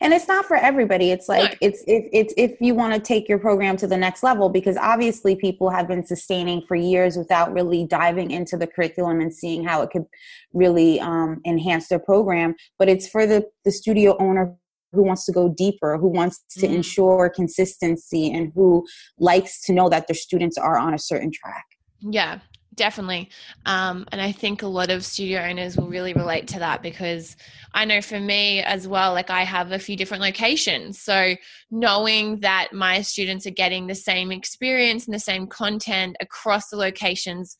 and 0.00 0.12
it's 0.12 0.28
not 0.28 0.44
for 0.44 0.56
everybody 0.56 1.10
it's 1.10 1.28
like 1.28 1.52
no. 1.52 1.58
it's 1.60 1.84
if 1.86 2.08
it's 2.12 2.34
if 2.36 2.60
you 2.60 2.74
want 2.74 2.94
to 2.94 3.00
take 3.00 3.28
your 3.28 3.38
program 3.38 3.76
to 3.76 3.86
the 3.86 3.96
next 3.96 4.22
level 4.22 4.48
because 4.48 4.76
obviously 4.76 5.36
people 5.36 5.70
have 5.70 5.88
been 5.88 6.04
sustaining 6.04 6.62
for 6.62 6.74
years 6.74 7.16
without 7.16 7.52
really 7.52 7.86
diving 7.86 8.30
into 8.30 8.56
the 8.56 8.66
curriculum 8.66 9.20
and 9.20 9.32
seeing 9.32 9.64
how 9.64 9.82
it 9.82 9.90
could 9.90 10.04
really 10.52 11.00
um, 11.00 11.40
enhance 11.46 11.88
their 11.88 11.98
program 11.98 12.54
but 12.78 12.88
it's 12.88 13.08
for 13.08 13.26
the 13.26 13.44
the 13.64 13.72
studio 13.72 14.16
owner 14.18 14.54
who 14.92 15.02
wants 15.02 15.24
to 15.24 15.32
go 15.32 15.48
deeper 15.48 15.98
who 15.98 16.08
wants 16.08 16.42
to 16.50 16.66
mm. 16.66 16.74
ensure 16.74 17.28
consistency 17.28 18.32
and 18.32 18.52
who 18.54 18.86
likes 19.18 19.60
to 19.62 19.72
know 19.72 19.88
that 19.88 20.06
their 20.06 20.14
students 20.14 20.56
are 20.56 20.78
on 20.78 20.94
a 20.94 20.98
certain 20.98 21.30
track 21.32 21.64
yeah 22.00 22.38
definitely. 22.74 23.30
Um, 23.66 24.06
and 24.12 24.20
i 24.20 24.32
think 24.32 24.62
a 24.62 24.66
lot 24.66 24.90
of 24.90 25.04
studio 25.04 25.40
owners 25.40 25.76
will 25.76 25.88
really 25.88 26.12
relate 26.12 26.48
to 26.48 26.58
that 26.58 26.82
because 26.82 27.36
i 27.72 27.84
know 27.84 28.00
for 28.00 28.20
me 28.20 28.60
as 28.62 28.86
well 28.88 29.12
like 29.12 29.30
i 29.30 29.42
have 29.42 29.72
a 29.72 29.78
few 29.78 29.96
different 29.96 30.22
locations. 30.22 31.00
So 31.00 31.34
knowing 31.70 32.40
that 32.40 32.68
my 32.72 33.02
students 33.02 33.46
are 33.46 33.50
getting 33.50 33.86
the 33.86 33.94
same 33.94 34.32
experience 34.32 35.06
and 35.06 35.14
the 35.14 35.20
same 35.20 35.46
content 35.46 36.16
across 36.20 36.68
the 36.68 36.76
locations 36.76 37.56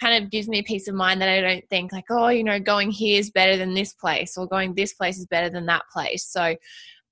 kind 0.00 0.22
of 0.22 0.30
gives 0.30 0.48
me 0.48 0.60
a 0.60 0.62
peace 0.62 0.86
of 0.86 0.94
mind 0.94 1.20
that 1.20 1.28
i 1.28 1.40
don't 1.40 1.68
think 1.68 1.92
like 1.92 2.04
oh 2.10 2.28
you 2.28 2.44
know 2.44 2.60
going 2.60 2.90
here 2.90 3.18
is 3.18 3.30
better 3.30 3.56
than 3.56 3.74
this 3.74 3.92
place 3.92 4.36
or 4.36 4.46
going 4.46 4.74
this 4.74 4.94
place 4.94 5.18
is 5.18 5.26
better 5.26 5.50
than 5.50 5.66
that 5.66 5.82
place. 5.92 6.24
So 6.24 6.56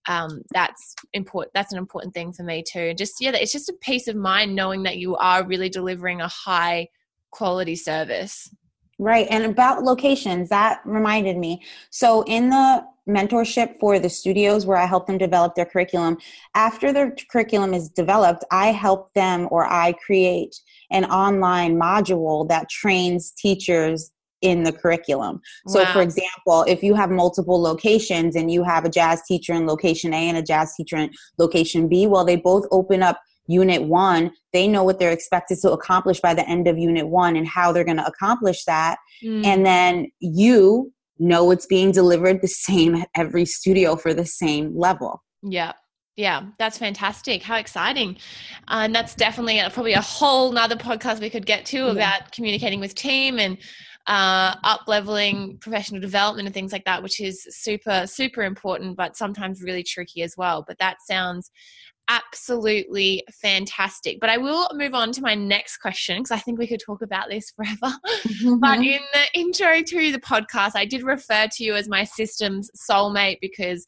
um, 0.09 0.43
that's 0.53 0.95
important 1.13 1.53
that's 1.53 1.73
an 1.73 1.79
important 1.79 2.15
thing 2.15 2.33
for 2.33 2.45
me 2.45 2.63
too. 2.63 2.95
Just 2.95 3.15
yeah 3.21 3.33
it's 3.35 3.53
just 3.53 3.69
a 3.69 3.75
peace 3.81 4.09
of 4.09 4.17
mind 4.17 4.55
knowing 4.55 4.85
that 4.85 4.99
you 4.99 5.17
are 5.17 5.45
really 5.45 5.69
delivering 5.69 6.21
a 6.21 6.29
high 6.29 6.89
quality 7.31 7.77
service. 7.77 8.51
Right. 8.99 9.27
And 9.31 9.45
about 9.45 9.83
locations, 9.83 10.49
that 10.49 10.81
reminded 10.87 11.37
me. 11.37 11.63
So, 11.91 12.23
in 12.23 12.49
the 12.49 12.83
mentorship 13.07 13.79
for 13.79 13.99
the 13.99 14.09
studios 14.09 14.65
where 14.65 14.79
I 14.79 14.87
help 14.87 15.07
them 15.07 15.19
develop 15.19 15.55
their 15.55 15.67
curriculum, 15.67 16.17
after 16.55 16.93
their 16.93 17.15
curriculum 17.31 17.75
is 17.75 17.91
developed, 17.91 18.45
I 18.51 18.69
help 18.69 19.13
them 19.13 19.49
or 19.51 19.67
I 19.67 19.93
create 19.93 20.57
an 20.91 21.05
online 21.05 21.77
module 21.77 22.49
that 22.49 22.71
trains 22.71 23.33
teachers 23.33 24.13
in 24.41 24.63
the 24.63 24.73
curriculum. 24.73 25.41
So, 25.69 25.83
wow. 25.83 25.93
for 25.93 26.01
example, 26.01 26.65
if 26.67 26.83
you 26.83 26.95
have 26.95 27.11
multiple 27.11 27.61
locations 27.61 28.35
and 28.35 28.51
you 28.51 28.63
have 28.65 28.85
a 28.85 28.91
jazz 28.91 29.23
teacher 29.29 29.53
in 29.53 29.67
location 29.67 30.15
A 30.15 30.29
and 30.29 30.39
a 30.39 30.43
jazz 30.43 30.75
teacher 30.75 30.97
in 30.97 31.11
location 31.39 31.87
B, 31.87 32.07
well, 32.07 32.25
they 32.25 32.37
both 32.37 32.65
open 32.71 33.03
up 33.03 33.21
unit 33.47 33.83
one, 33.83 34.33
they 34.53 34.67
know 34.69 34.83
what 34.83 34.99
they're 34.99 35.13
expected 35.13 35.59
to 35.63 35.73
accomplish 35.73 36.21
by 36.21 36.35
the 36.35 36.49
end 36.49 36.69
of 36.69 36.79
unit 36.79 37.09
one 37.09 37.37
and 37.37 37.47
how 37.47 37.73
they're 37.73 37.85
going 37.85 37.97
to 37.97 38.07
accomplish 38.07 38.65
that. 38.65 38.97
Mm. 39.23 39.45
And 39.45 39.67
then 39.67 40.11
you 40.21 40.93
know 41.19 41.51
it's 41.51 41.67
being 41.67 41.93
delivered 41.93 42.43
the 42.43 42.49
same 42.49 42.95
at 42.95 43.09
every 43.17 43.45
studio 43.45 43.97
for 43.97 44.13
the 44.13 44.27
same 44.27 44.77
level. 44.77 45.23
Yeah. 45.43 45.73
Yeah, 46.17 46.47
that's 46.59 46.79
fantastic. 46.79 47.43
How 47.43 47.57
exciting. 47.57 48.17
Uh, 48.69 48.85
and 48.85 48.95
that's 48.95 49.15
definitely 49.15 49.59
a, 49.59 49.69
probably 49.69 49.93
a 49.93 50.01
whole 50.01 50.51
nother 50.51 50.77
podcast 50.77 51.21
we 51.21 51.29
could 51.29 51.45
get 51.45 51.67
to 51.67 51.77
yeah. 51.77 51.91
about 51.91 52.33
communicating 52.33 52.81
with 52.81 52.95
team 52.95 53.39
and 53.39 53.59
uh, 54.07 54.55
up 54.65 54.83
leveling 54.87 55.59
professional 55.59 56.01
development 56.01 56.47
and 56.47 56.55
things 56.55 56.73
like 56.73 56.85
that, 56.87 57.03
which 57.03 57.21
is 57.21 57.47
super, 57.51 58.07
super 58.07 58.45
important, 58.45 58.97
but 58.97 59.17
sometimes 59.17 59.63
really 59.63 59.83
tricky 59.83 60.23
as 60.23 60.35
well. 60.39 60.65
But 60.67 60.79
that 60.79 60.99
sounds 61.07 61.51
absolutely 62.09 63.25
fantastic. 63.43 64.21
But 64.21 64.31
I 64.31 64.39
will 64.39 64.69
move 64.75 64.95
on 64.95 65.13
to 65.13 65.23
my 65.23 65.35
next 65.35 65.79
question 65.79 66.19
because 66.19 66.31
I 66.31 66.39
think 66.39 66.59
we 66.59 66.67
could 66.67 66.81
talk 66.85 67.03
about 67.03 67.29
this 67.29 67.51
forever. 67.51 67.95
Mm-hmm. 68.27 68.59
But 68.59 68.79
in 68.79 69.01
the 69.13 69.41
intro 69.41 69.83
to 69.83 70.13
the 70.13 70.21
podcast, 70.21 70.73
I 70.75 70.85
did 70.85 71.03
refer 71.03 71.49
to 71.53 71.65
you 71.65 71.75
as 71.75 71.89
my 71.89 72.05
systems 72.05 72.71
soulmate 72.91 73.39
because 73.41 73.87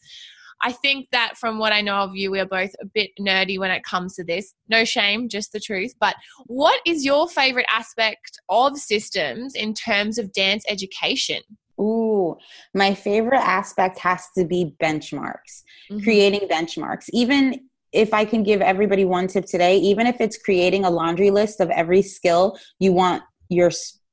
I 0.62 0.72
think 0.72 1.08
that 1.12 1.36
from 1.36 1.58
what 1.58 1.72
I 1.72 1.80
know 1.80 1.96
of 1.96 2.16
you, 2.16 2.30
we 2.30 2.40
are 2.40 2.46
both 2.46 2.74
a 2.80 2.86
bit 2.86 3.10
nerdy 3.20 3.58
when 3.58 3.70
it 3.70 3.84
comes 3.84 4.16
to 4.16 4.24
this. 4.24 4.54
No 4.68 4.84
shame, 4.84 5.28
just 5.28 5.52
the 5.52 5.60
truth. 5.60 5.94
But 6.00 6.16
what 6.46 6.80
is 6.84 7.04
your 7.04 7.28
favorite 7.28 7.66
aspect 7.72 8.40
of 8.48 8.76
systems 8.76 9.54
in 9.54 9.74
terms 9.74 10.18
of 10.18 10.32
dance 10.32 10.64
education? 10.68 11.42
Ooh, 11.80 12.36
my 12.74 12.92
favorite 12.92 13.38
aspect 13.38 14.00
has 14.00 14.26
to 14.36 14.44
be 14.44 14.74
benchmarks, 14.82 15.62
mm-hmm. 15.90 16.00
creating 16.00 16.48
benchmarks. 16.48 17.04
Even 17.12 17.67
if 17.92 18.12
I 18.12 18.24
can 18.24 18.42
give 18.42 18.60
everybody 18.60 19.04
one 19.04 19.26
tip 19.26 19.46
today, 19.46 19.78
even 19.78 20.06
if 20.06 20.20
it's 20.20 20.36
creating 20.36 20.84
a 20.84 20.90
laundry 20.90 21.30
list 21.30 21.60
of 21.60 21.70
every 21.70 22.02
skill 22.02 22.58
you 22.78 22.92
want 22.92 23.22
your 23.48 23.70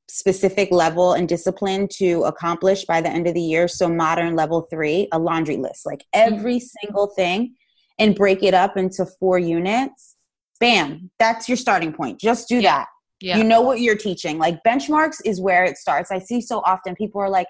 specific 0.08 0.70
level 0.70 1.12
and 1.12 1.28
discipline 1.28 1.88
to 1.92 2.22
accomplish 2.24 2.84
by 2.84 3.00
the 3.00 3.08
end 3.08 3.26
of 3.26 3.34
the 3.34 3.40
year. 3.40 3.68
So, 3.68 3.88
modern 3.88 4.34
level 4.34 4.66
three, 4.70 5.08
a 5.12 5.18
laundry 5.18 5.56
list, 5.56 5.84
like 5.84 6.04
every 6.12 6.56
mm-hmm. 6.56 6.86
single 6.86 7.08
thing, 7.08 7.54
and 7.98 8.14
break 8.14 8.42
it 8.42 8.54
up 8.54 8.76
into 8.76 9.06
four 9.18 9.38
units. 9.38 10.16
Bam, 10.58 11.10
that's 11.18 11.48
your 11.48 11.56
starting 11.56 11.92
point. 11.92 12.18
Just 12.18 12.48
do 12.48 12.56
yeah. 12.56 12.78
that. 12.78 12.86
Yeah. 13.20 13.38
You 13.38 13.44
know 13.44 13.60
what 13.60 13.80
you're 13.80 13.96
teaching. 13.96 14.38
Like 14.38 14.58
benchmarks 14.66 15.16
is 15.24 15.40
where 15.40 15.64
it 15.64 15.76
starts. 15.76 16.10
I 16.10 16.18
see 16.18 16.40
so 16.40 16.62
often 16.66 16.94
people 16.94 17.20
are 17.20 17.30
like, 17.30 17.48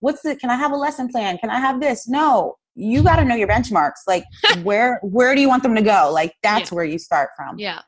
What's 0.00 0.22
the 0.22 0.36
can 0.36 0.50
I 0.50 0.56
have 0.56 0.72
a 0.72 0.76
lesson 0.76 1.08
plan? 1.08 1.38
Can 1.38 1.50
I 1.50 1.58
have 1.58 1.80
this? 1.80 2.08
No, 2.08 2.56
you 2.78 3.02
got 3.02 3.16
to 3.16 3.24
know 3.24 3.34
your 3.34 3.48
benchmarks. 3.48 4.06
Like 4.06 4.24
where 4.62 5.00
where 5.02 5.34
do 5.34 5.40
you 5.40 5.48
want 5.48 5.62
them 5.62 5.74
to 5.74 5.82
go? 5.82 6.10
Like 6.12 6.34
that's 6.42 6.70
yeah. 6.70 6.76
where 6.76 6.84
you 6.84 6.98
start 6.98 7.30
from. 7.36 7.58
Yeah. 7.58 7.80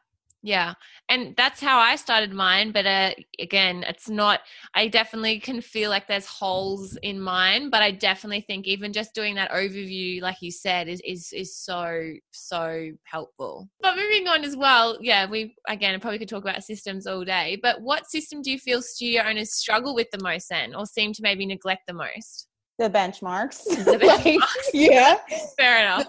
Yeah. 0.42 0.74
And 1.10 1.34
that's 1.36 1.60
how 1.60 1.80
i 1.80 1.96
started 1.96 2.32
mine 2.32 2.70
but 2.70 2.86
uh, 2.86 3.10
again 3.40 3.84
it's 3.88 4.08
not 4.08 4.40
i 4.76 4.86
definitely 4.86 5.40
can 5.40 5.60
feel 5.60 5.90
like 5.90 6.06
there's 6.06 6.24
holes 6.24 6.96
in 7.02 7.20
mine 7.20 7.68
but 7.68 7.82
i 7.82 7.90
definitely 7.90 8.42
think 8.42 8.68
even 8.68 8.92
just 8.92 9.12
doing 9.12 9.34
that 9.34 9.50
overview 9.50 10.22
like 10.22 10.36
you 10.40 10.52
said 10.52 10.86
is 10.86 11.02
is 11.04 11.32
is 11.32 11.56
so 11.56 12.12
so 12.30 12.90
helpful. 13.02 13.68
But 13.80 13.96
moving 13.96 14.28
on 14.28 14.44
as 14.44 14.56
well 14.56 14.98
yeah 15.00 15.28
we 15.28 15.56
again 15.66 15.98
probably 15.98 16.20
could 16.20 16.28
talk 16.28 16.44
about 16.44 16.62
systems 16.62 17.08
all 17.08 17.24
day 17.24 17.58
but 17.60 17.82
what 17.82 18.08
system 18.08 18.40
do 18.40 18.52
you 18.52 18.58
feel 18.58 18.80
studio 18.80 19.24
owners 19.24 19.52
struggle 19.52 19.96
with 19.96 20.12
the 20.12 20.22
most 20.22 20.48
then 20.48 20.76
or 20.76 20.86
seem 20.86 21.12
to 21.14 21.22
maybe 21.22 21.44
neglect 21.44 21.82
the 21.88 21.92
most 21.92 22.46
the 22.80 22.90
benchmarks. 22.90 23.62
The 23.64 23.98
benchmarks. 24.02 24.24
like, 24.24 24.40
yeah. 24.74 25.18
Fair 25.56 25.80
enough. 25.80 26.06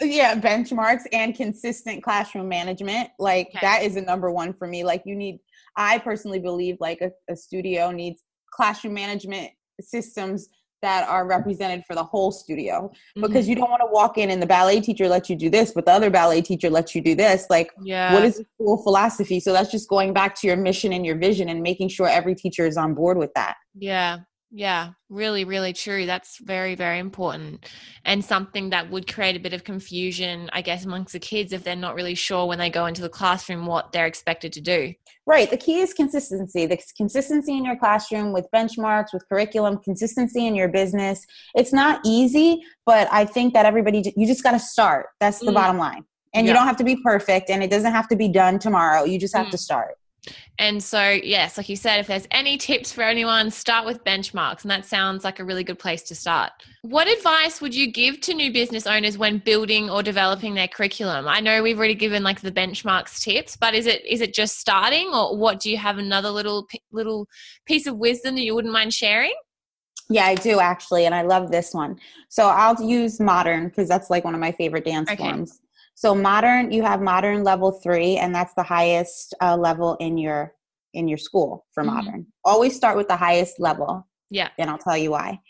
Yeah, 0.00 0.38
benchmarks 0.38 1.02
and 1.12 1.34
consistent 1.34 2.02
classroom 2.02 2.48
management. 2.48 3.10
Like 3.18 3.48
okay. 3.48 3.58
that 3.62 3.82
is 3.82 3.96
a 3.96 4.02
number 4.02 4.30
one 4.30 4.52
for 4.52 4.68
me. 4.68 4.84
Like 4.84 5.02
you 5.06 5.16
need 5.16 5.38
I 5.76 5.98
personally 5.98 6.40
believe 6.40 6.76
like 6.80 7.00
a, 7.00 7.10
a 7.30 7.36
studio 7.36 7.90
needs 7.90 8.22
classroom 8.52 8.94
management 8.94 9.50
systems 9.80 10.48
that 10.82 11.08
are 11.08 11.26
represented 11.26 11.82
for 11.86 11.94
the 11.94 12.02
whole 12.02 12.30
studio 12.30 12.90
because 13.16 13.44
mm-hmm. 13.44 13.50
you 13.50 13.56
don't 13.56 13.70
want 13.70 13.80
to 13.80 13.88
walk 13.90 14.16
in 14.16 14.30
and 14.30 14.40
the 14.40 14.46
ballet 14.46 14.80
teacher 14.80 15.08
lets 15.08 15.28
you 15.28 15.34
do 15.34 15.50
this 15.50 15.72
but 15.72 15.84
the 15.84 15.90
other 15.90 16.08
ballet 16.08 16.40
teacher 16.40 16.70
lets 16.70 16.94
you 16.94 17.02
do 17.02 17.16
this 17.16 17.46
like 17.50 17.72
yeah. 17.82 18.14
what 18.14 18.24
is 18.24 18.36
the 18.38 18.44
school 18.54 18.80
philosophy 18.84 19.40
so 19.40 19.52
that's 19.52 19.72
just 19.72 19.88
going 19.88 20.12
back 20.12 20.36
to 20.36 20.46
your 20.46 20.56
mission 20.56 20.92
and 20.92 21.04
your 21.04 21.16
vision 21.16 21.48
and 21.48 21.62
making 21.62 21.88
sure 21.88 22.06
every 22.08 22.34
teacher 22.34 22.64
is 22.64 22.76
on 22.76 22.94
board 22.94 23.18
with 23.18 23.34
that 23.34 23.56
yeah 23.76 24.18
yeah, 24.50 24.92
really, 25.10 25.44
really 25.44 25.74
true. 25.74 26.06
That's 26.06 26.38
very, 26.38 26.74
very 26.74 26.98
important. 26.98 27.66
And 28.06 28.24
something 28.24 28.70
that 28.70 28.90
would 28.90 29.12
create 29.12 29.36
a 29.36 29.40
bit 29.40 29.52
of 29.52 29.62
confusion, 29.62 30.48
I 30.54 30.62
guess, 30.62 30.86
amongst 30.86 31.12
the 31.12 31.18
kids 31.18 31.52
if 31.52 31.64
they're 31.64 31.76
not 31.76 31.94
really 31.94 32.14
sure 32.14 32.46
when 32.46 32.58
they 32.58 32.70
go 32.70 32.86
into 32.86 33.02
the 33.02 33.10
classroom 33.10 33.66
what 33.66 33.92
they're 33.92 34.06
expected 34.06 34.54
to 34.54 34.62
do. 34.62 34.94
Right. 35.26 35.50
The 35.50 35.58
key 35.58 35.80
is 35.80 35.92
consistency. 35.92 36.64
The 36.64 36.78
consistency 36.96 37.58
in 37.58 37.64
your 37.66 37.76
classroom 37.76 38.32
with 38.32 38.46
benchmarks, 38.54 39.12
with 39.12 39.28
curriculum, 39.28 39.78
consistency 39.84 40.46
in 40.46 40.54
your 40.54 40.68
business. 40.68 41.26
It's 41.54 41.74
not 41.74 42.00
easy, 42.06 42.62
but 42.86 43.06
I 43.12 43.26
think 43.26 43.52
that 43.52 43.66
everybody, 43.66 44.14
you 44.16 44.26
just 44.26 44.42
got 44.42 44.52
to 44.52 44.58
start. 44.58 45.08
That's 45.20 45.40
the 45.40 45.50
mm. 45.50 45.54
bottom 45.54 45.76
line. 45.76 46.04
And 46.32 46.46
yeah. 46.46 46.52
you 46.52 46.58
don't 46.58 46.66
have 46.66 46.76
to 46.78 46.84
be 46.84 46.96
perfect 47.02 47.50
and 47.50 47.62
it 47.62 47.70
doesn't 47.70 47.92
have 47.92 48.08
to 48.08 48.16
be 48.16 48.28
done 48.28 48.58
tomorrow. 48.58 49.04
You 49.04 49.18
just 49.18 49.36
have 49.36 49.48
mm. 49.48 49.50
to 49.50 49.58
start. 49.58 49.97
And 50.58 50.82
so, 50.82 51.08
yes, 51.08 51.56
like 51.56 51.68
you 51.68 51.76
said, 51.76 52.00
if 52.00 52.08
there's 52.08 52.26
any 52.30 52.58
tips 52.58 52.92
for 52.92 53.02
anyone, 53.02 53.50
start 53.50 53.86
with 53.86 54.02
benchmarks. 54.04 54.62
And 54.62 54.70
that 54.70 54.84
sounds 54.84 55.22
like 55.22 55.38
a 55.38 55.44
really 55.44 55.62
good 55.62 55.78
place 55.78 56.02
to 56.04 56.14
start. 56.14 56.50
What 56.82 57.06
advice 57.06 57.60
would 57.60 57.74
you 57.74 57.92
give 57.92 58.20
to 58.22 58.34
new 58.34 58.52
business 58.52 58.86
owners 58.86 59.16
when 59.16 59.38
building 59.38 59.88
or 59.88 60.02
developing 60.02 60.54
their 60.54 60.68
curriculum? 60.68 61.28
I 61.28 61.40
know 61.40 61.62
we've 61.62 61.78
already 61.78 61.94
given 61.94 62.22
like 62.22 62.40
the 62.40 62.52
benchmarks 62.52 63.20
tips, 63.22 63.56
but 63.56 63.74
is 63.74 63.86
it 63.86 64.04
is 64.04 64.20
it 64.20 64.34
just 64.34 64.58
starting 64.58 65.08
or 65.14 65.36
what 65.36 65.60
do 65.60 65.70
you 65.70 65.76
have 65.76 65.98
another 65.98 66.30
little 66.30 66.66
little 66.90 67.28
piece 67.66 67.86
of 67.86 67.96
wisdom 67.96 68.34
that 68.34 68.42
you 68.42 68.54
wouldn't 68.54 68.72
mind 68.72 68.92
sharing? 68.92 69.34
Yeah, 70.10 70.24
I 70.24 70.34
do 70.36 70.58
actually, 70.58 71.04
and 71.04 71.14
I 71.14 71.22
love 71.22 71.50
this 71.50 71.74
one. 71.74 71.98
So 72.28 72.46
I'll 72.48 72.80
use 72.82 73.20
modern 73.20 73.68
because 73.68 73.88
that's 73.88 74.08
like 74.08 74.24
one 74.24 74.34
of 74.34 74.40
my 74.40 74.52
favorite 74.52 74.84
dance 74.84 75.10
okay. 75.10 75.22
forms. 75.22 75.60
So 75.98 76.14
modern, 76.14 76.70
you 76.70 76.84
have 76.84 77.02
modern 77.02 77.42
level 77.42 77.72
three, 77.72 78.18
and 78.18 78.32
that's 78.32 78.54
the 78.54 78.62
highest 78.62 79.34
uh, 79.42 79.56
level 79.56 79.96
in 79.98 80.16
your 80.16 80.54
in 80.94 81.08
your 81.08 81.18
school 81.18 81.66
for 81.74 81.82
mm-hmm. 81.82 81.92
modern. 81.92 82.26
Always 82.44 82.76
start 82.76 82.96
with 82.96 83.08
the 83.08 83.16
highest 83.16 83.58
level. 83.58 84.06
Yeah. 84.30 84.50
And 84.58 84.70
I'll 84.70 84.78
tell 84.78 84.96
you 84.96 85.10
why. 85.10 85.40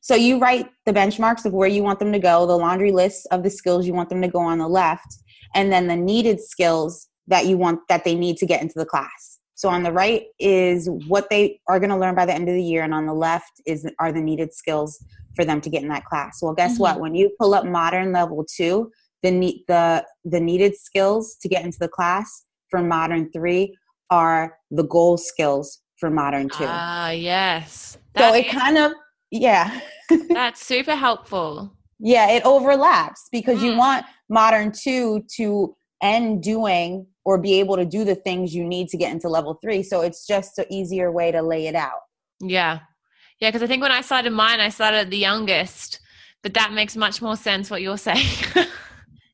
So 0.00 0.14
you 0.14 0.38
write 0.38 0.70
the 0.86 0.94
benchmarks 0.94 1.44
of 1.44 1.52
where 1.52 1.68
you 1.68 1.82
want 1.82 1.98
them 1.98 2.10
to 2.12 2.18
go, 2.18 2.46
the 2.46 2.56
laundry 2.56 2.90
list 2.90 3.28
of 3.32 3.42
the 3.42 3.50
skills 3.50 3.86
you 3.86 3.92
want 3.92 4.08
them 4.08 4.22
to 4.22 4.28
go 4.28 4.38
on 4.38 4.56
the 4.56 4.66
left, 4.66 5.14
and 5.54 5.70
then 5.70 5.88
the 5.88 5.96
needed 5.96 6.40
skills 6.40 7.06
that 7.26 7.44
you 7.44 7.58
want 7.58 7.80
that 7.90 8.04
they 8.04 8.14
need 8.14 8.38
to 8.38 8.46
get 8.46 8.62
into 8.62 8.78
the 8.78 8.86
class. 8.86 9.40
So 9.56 9.68
on 9.68 9.82
the 9.82 9.92
right 9.92 10.22
is 10.38 10.88
what 11.06 11.28
they 11.28 11.60
are 11.68 11.78
going 11.78 11.90
to 11.90 11.98
learn 11.98 12.14
by 12.14 12.24
the 12.24 12.32
end 12.32 12.48
of 12.48 12.54
the 12.54 12.62
year, 12.62 12.82
and 12.82 12.94
on 12.94 13.04
the 13.04 13.12
left 13.12 13.60
is 13.66 13.86
are 13.98 14.10
the 14.10 14.22
needed 14.22 14.54
skills 14.54 15.04
for 15.36 15.44
them 15.44 15.60
to 15.60 15.68
get 15.68 15.82
in 15.82 15.88
that 15.90 16.06
class. 16.06 16.38
Well, 16.40 16.54
guess 16.54 16.74
mm-hmm. 16.74 16.82
what? 16.82 17.00
When 17.00 17.14
you 17.14 17.30
pull 17.38 17.52
up 17.52 17.66
modern 17.66 18.10
level 18.10 18.46
two, 18.50 18.90
the 19.22 19.30
need 19.30 19.64
the 19.68 20.04
the 20.24 20.40
needed 20.40 20.76
skills 20.76 21.36
to 21.42 21.48
get 21.48 21.64
into 21.64 21.78
the 21.78 21.88
class 21.88 22.44
for 22.70 22.82
modern 22.82 23.30
three 23.32 23.76
are 24.10 24.56
the 24.70 24.84
goal 24.84 25.16
skills 25.16 25.80
for 25.98 26.10
modern 26.10 26.48
two. 26.48 26.64
Ah, 26.66 27.10
yes. 27.10 27.98
That 28.14 28.30
so 28.30 28.38
it 28.38 28.48
kind 28.48 28.78
of 28.78 28.92
yeah. 29.30 29.80
that's 30.28 30.64
super 30.64 30.94
helpful. 30.94 31.72
Yeah, 31.98 32.30
it 32.30 32.44
overlaps 32.44 33.28
because 33.32 33.58
mm. 33.58 33.64
you 33.64 33.76
want 33.76 34.06
modern 34.28 34.72
two 34.72 35.24
to 35.36 35.74
end 36.02 36.42
doing 36.42 37.06
or 37.24 37.38
be 37.38 37.58
able 37.58 37.76
to 37.76 37.84
do 37.84 38.04
the 38.04 38.14
things 38.14 38.54
you 38.54 38.64
need 38.64 38.88
to 38.88 38.96
get 38.96 39.12
into 39.12 39.28
level 39.28 39.58
three. 39.62 39.82
So 39.82 40.00
it's 40.00 40.26
just 40.26 40.58
an 40.58 40.66
easier 40.70 41.10
way 41.10 41.32
to 41.32 41.42
lay 41.42 41.66
it 41.66 41.74
out. 41.74 42.00
Yeah. 42.40 42.80
Yeah, 43.40 43.50
because 43.50 43.62
I 43.62 43.66
think 43.66 43.82
when 43.82 43.92
I 43.92 44.00
started 44.00 44.32
mine, 44.32 44.60
I 44.60 44.68
started 44.68 44.98
at 44.98 45.10
the 45.10 45.18
youngest, 45.18 46.00
but 46.42 46.54
that 46.54 46.72
makes 46.72 46.96
much 46.96 47.20
more 47.20 47.36
sense 47.36 47.70
what 47.70 47.82
you're 47.82 47.98
saying. 47.98 48.26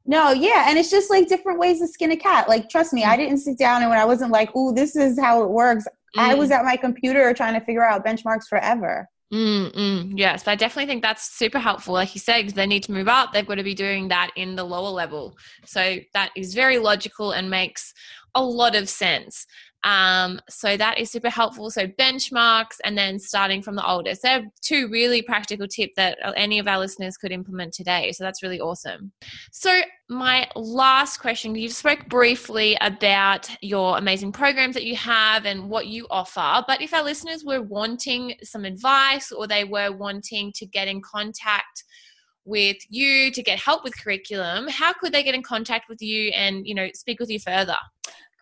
No, 0.06 0.32
yeah, 0.32 0.66
and 0.68 0.78
it's 0.78 0.90
just 0.90 1.10
like 1.10 1.28
different 1.28 1.58
ways 1.58 1.80
to 1.80 1.88
skin 1.88 2.12
a 2.12 2.16
cat. 2.16 2.48
Like, 2.48 2.68
trust 2.68 2.92
me, 2.92 3.04
I 3.04 3.14
mm. 3.14 3.18
didn't 3.18 3.38
sit 3.38 3.58
down 3.58 3.80
and 3.80 3.90
when 3.90 3.98
I 3.98 4.04
wasn't 4.04 4.32
like, 4.32 4.50
"Oh, 4.54 4.72
this 4.72 4.96
is 4.96 5.18
how 5.18 5.42
it 5.42 5.50
works." 5.50 5.86
Mm. 6.16 6.20
I 6.20 6.34
was 6.34 6.50
mm. 6.50 6.56
at 6.56 6.64
my 6.64 6.76
computer 6.76 7.32
trying 7.32 7.58
to 7.58 7.64
figure 7.64 7.84
out 7.84 8.04
benchmarks 8.04 8.46
forever. 8.48 9.08
Mm-mm. 9.32 10.12
Yes, 10.14 10.44
but 10.44 10.52
I 10.52 10.54
definitely 10.54 10.86
think 10.86 11.02
that's 11.02 11.32
super 11.32 11.58
helpful. 11.58 11.94
Like 11.94 12.14
you 12.14 12.20
said, 12.20 12.50
they 12.50 12.66
need 12.66 12.84
to 12.84 12.92
move 12.92 13.08
up. 13.08 13.32
They've 13.32 13.46
got 13.46 13.56
to 13.56 13.64
be 13.64 13.74
doing 13.74 14.08
that 14.08 14.30
in 14.36 14.54
the 14.54 14.62
lower 14.62 14.90
level. 14.90 15.36
So 15.64 15.98
that 16.12 16.30
is 16.36 16.54
very 16.54 16.78
logical 16.78 17.32
and 17.32 17.50
makes 17.50 17.92
a 18.34 18.44
lot 18.44 18.76
of 18.76 18.88
sense. 18.88 19.46
Um, 19.84 20.40
so 20.48 20.78
that 20.78 20.98
is 20.98 21.10
super 21.10 21.28
helpful. 21.28 21.70
So 21.70 21.86
benchmarks 21.86 22.76
and 22.84 22.96
then 22.96 23.18
starting 23.18 23.60
from 23.60 23.76
the 23.76 23.86
oldest. 23.86 24.22
They're 24.22 24.44
two 24.62 24.88
really 24.88 25.20
practical 25.20 25.68
tips 25.68 25.92
that 25.96 26.16
any 26.36 26.58
of 26.58 26.66
our 26.66 26.78
listeners 26.78 27.18
could 27.18 27.32
implement 27.32 27.74
today. 27.74 28.10
So 28.12 28.24
that's 28.24 28.42
really 28.42 28.60
awesome. 28.60 29.12
So 29.52 29.82
my 30.08 30.48
last 30.56 31.18
question, 31.18 31.54
you 31.54 31.68
spoke 31.68 32.08
briefly 32.08 32.78
about 32.80 33.50
your 33.60 33.98
amazing 33.98 34.32
programs 34.32 34.74
that 34.74 34.84
you 34.84 34.96
have 34.96 35.44
and 35.44 35.68
what 35.68 35.86
you 35.86 36.06
offer. 36.10 36.64
But 36.66 36.80
if 36.80 36.94
our 36.94 37.02
listeners 37.02 37.44
were 37.44 37.60
wanting 37.60 38.34
some 38.42 38.64
advice 38.64 39.32
or 39.32 39.46
they 39.46 39.64
were 39.64 39.92
wanting 39.92 40.52
to 40.56 40.66
get 40.66 40.88
in 40.88 41.02
contact 41.02 41.84
with 42.46 42.76
you 42.88 43.30
to 43.32 43.42
get 43.42 43.58
help 43.58 43.84
with 43.84 43.98
curriculum, 44.02 44.68
how 44.68 44.92
could 44.94 45.12
they 45.12 45.22
get 45.22 45.34
in 45.34 45.42
contact 45.42 45.88
with 45.88 46.00
you 46.00 46.30
and, 46.30 46.66
you 46.66 46.74
know, 46.74 46.88
speak 46.94 47.20
with 47.20 47.30
you 47.30 47.38
further? 47.38 47.76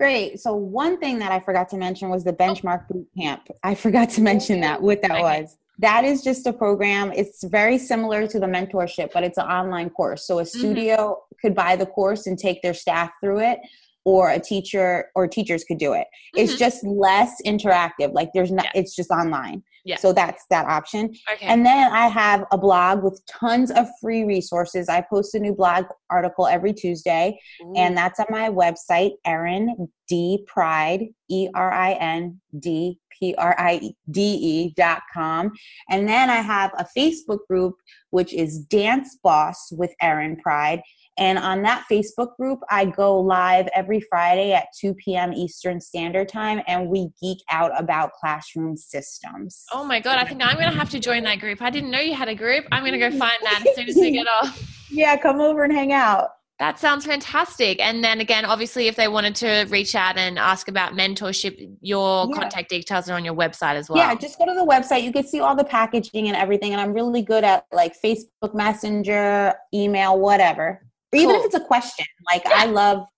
Great. 0.02 0.40
So 0.40 0.52
one 0.56 0.98
thing 0.98 1.20
that 1.20 1.30
I 1.30 1.38
forgot 1.38 1.68
to 1.68 1.76
mention 1.76 2.08
was 2.08 2.24
the 2.24 2.32
benchmark 2.32 2.88
boot 2.88 3.06
camp. 3.16 3.46
I 3.62 3.76
forgot 3.76 4.10
to 4.10 4.20
mention 4.20 4.60
that 4.62 4.82
what 4.82 5.00
that 5.02 5.20
was. 5.20 5.56
That 5.78 6.04
is 6.04 6.24
just 6.24 6.44
a 6.44 6.52
program. 6.52 7.12
It's 7.12 7.44
very 7.44 7.78
similar 7.78 8.26
to 8.26 8.40
the 8.40 8.46
mentorship, 8.46 9.12
but 9.14 9.22
it's 9.22 9.38
an 9.38 9.46
online 9.46 9.90
course. 9.90 10.26
So 10.26 10.40
a 10.40 10.42
mm-hmm. 10.42 10.58
studio 10.58 10.96
mm-hmm. 10.96 11.36
could 11.40 11.54
buy 11.54 11.76
the 11.76 11.86
course 11.86 12.26
and 12.26 12.36
take 12.36 12.62
their 12.62 12.74
staff 12.74 13.12
through 13.22 13.42
it 13.42 13.60
or 14.04 14.30
a 14.30 14.40
teacher 14.40 15.06
or 15.14 15.28
teachers 15.28 15.62
could 15.62 15.78
do 15.78 15.92
it. 15.92 16.08
Mm-hmm. 16.34 16.40
It's 16.40 16.56
just 16.56 16.84
less 16.84 17.40
interactive. 17.46 18.12
Like 18.12 18.30
there's 18.34 18.50
not, 18.50 18.66
it's 18.74 18.96
just 18.96 19.12
online. 19.12 19.62
Yeah. 19.84 19.96
So 19.96 20.12
that's 20.12 20.44
that 20.50 20.66
option. 20.66 21.12
Okay. 21.32 21.46
And 21.46 21.66
then 21.66 21.92
I 21.92 22.06
have 22.06 22.44
a 22.52 22.58
blog 22.58 23.02
with 23.02 23.20
tons 23.26 23.70
of 23.70 23.88
free 24.00 24.22
resources. 24.24 24.88
I 24.88 25.00
post 25.00 25.34
a 25.34 25.40
new 25.40 25.54
blog 25.54 25.86
article 26.08 26.46
every 26.46 26.72
Tuesday, 26.72 27.38
Ooh. 27.62 27.74
and 27.76 27.96
that's 27.96 28.20
on 28.20 28.26
my 28.30 28.48
website, 28.48 29.12
Erin 29.24 29.88
D 30.08 30.44
Pride, 30.46 31.06
E 31.28 31.48
R 31.54 31.72
I 31.72 31.92
N 31.94 32.40
D 32.58 33.00
P 33.18 33.34
R 33.36 33.54
I 33.58 33.92
D 34.10 34.20
E 34.20 34.74
dot 34.76 35.02
com. 35.12 35.52
And 35.90 36.08
then 36.08 36.30
I 36.30 36.36
have 36.36 36.72
a 36.78 36.86
Facebook 36.96 37.46
group, 37.48 37.74
which 38.10 38.32
is 38.32 38.58
Dance 38.58 39.18
Boss 39.22 39.72
with 39.72 39.92
Erin 40.00 40.36
Pride. 40.36 40.82
And 41.18 41.38
on 41.38 41.62
that 41.62 41.84
Facebook 41.90 42.36
group, 42.36 42.60
I 42.70 42.86
go 42.86 43.20
live 43.20 43.68
every 43.74 44.00
Friday 44.00 44.54
at 44.54 44.68
2 44.80 44.94
p.m. 44.94 45.32
Eastern 45.34 45.80
Standard 45.80 46.28
Time 46.28 46.62
and 46.66 46.88
we 46.88 47.10
geek 47.20 47.38
out 47.50 47.78
about 47.78 48.12
classroom 48.12 48.76
systems. 48.76 49.66
Oh 49.72 49.84
my 49.84 50.00
God, 50.00 50.18
I 50.18 50.24
think 50.24 50.40
I'm 50.42 50.56
going 50.56 50.70
to 50.70 50.78
have 50.78 50.90
to 50.90 51.00
join 51.00 51.22
that 51.24 51.38
group. 51.38 51.60
I 51.60 51.68
didn't 51.68 51.90
know 51.90 52.00
you 52.00 52.14
had 52.14 52.28
a 52.28 52.34
group. 52.34 52.64
I'm 52.72 52.82
going 52.82 52.92
to 52.92 52.98
go 52.98 53.10
find 53.10 53.38
that 53.42 53.62
as 53.66 53.76
soon 53.76 53.88
as 53.88 53.96
we 53.96 54.10
get 54.12 54.26
off. 54.42 54.86
Yeah, 54.90 55.16
come 55.16 55.40
over 55.40 55.64
and 55.64 55.72
hang 55.72 55.92
out. 55.92 56.28
That 56.62 56.78
sounds 56.78 57.04
fantastic. 57.04 57.80
And 57.80 58.04
then 58.04 58.20
again, 58.20 58.44
obviously, 58.44 58.86
if 58.86 58.94
they 58.94 59.08
wanted 59.08 59.34
to 59.34 59.66
reach 59.68 59.96
out 59.96 60.16
and 60.16 60.38
ask 60.38 60.68
about 60.68 60.92
mentorship, 60.92 61.76
your 61.80 62.28
yeah. 62.28 62.40
contact 62.40 62.68
details 62.68 63.10
are 63.10 63.14
on 63.14 63.24
your 63.24 63.34
website 63.34 63.74
as 63.74 63.90
well. 63.90 63.98
Yeah, 63.98 64.14
just 64.14 64.38
go 64.38 64.46
to 64.46 64.54
the 64.54 64.64
website. 64.64 65.02
You 65.02 65.10
can 65.10 65.26
see 65.26 65.40
all 65.40 65.56
the 65.56 65.64
packaging 65.64 66.28
and 66.28 66.36
everything. 66.36 66.70
And 66.70 66.80
I'm 66.80 66.92
really 66.92 67.20
good 67.20 67.42
at 67.42 67.64
like 67.72 68.00
Facebook 68.00 68.54
Messenger, 68.54 69.54
email, 69.74 70.20
whatever. 70.20 70.86
Or 71.12 71.18
even 71.18 71.34
if 71.34 71.46
it's 71.46 71.56
a 71.56 71.64
question. 71.64 72.06
Like 72.30 72.44
yeah. 72.44 72.52
I 72.54 72.66
love 72.66 73.08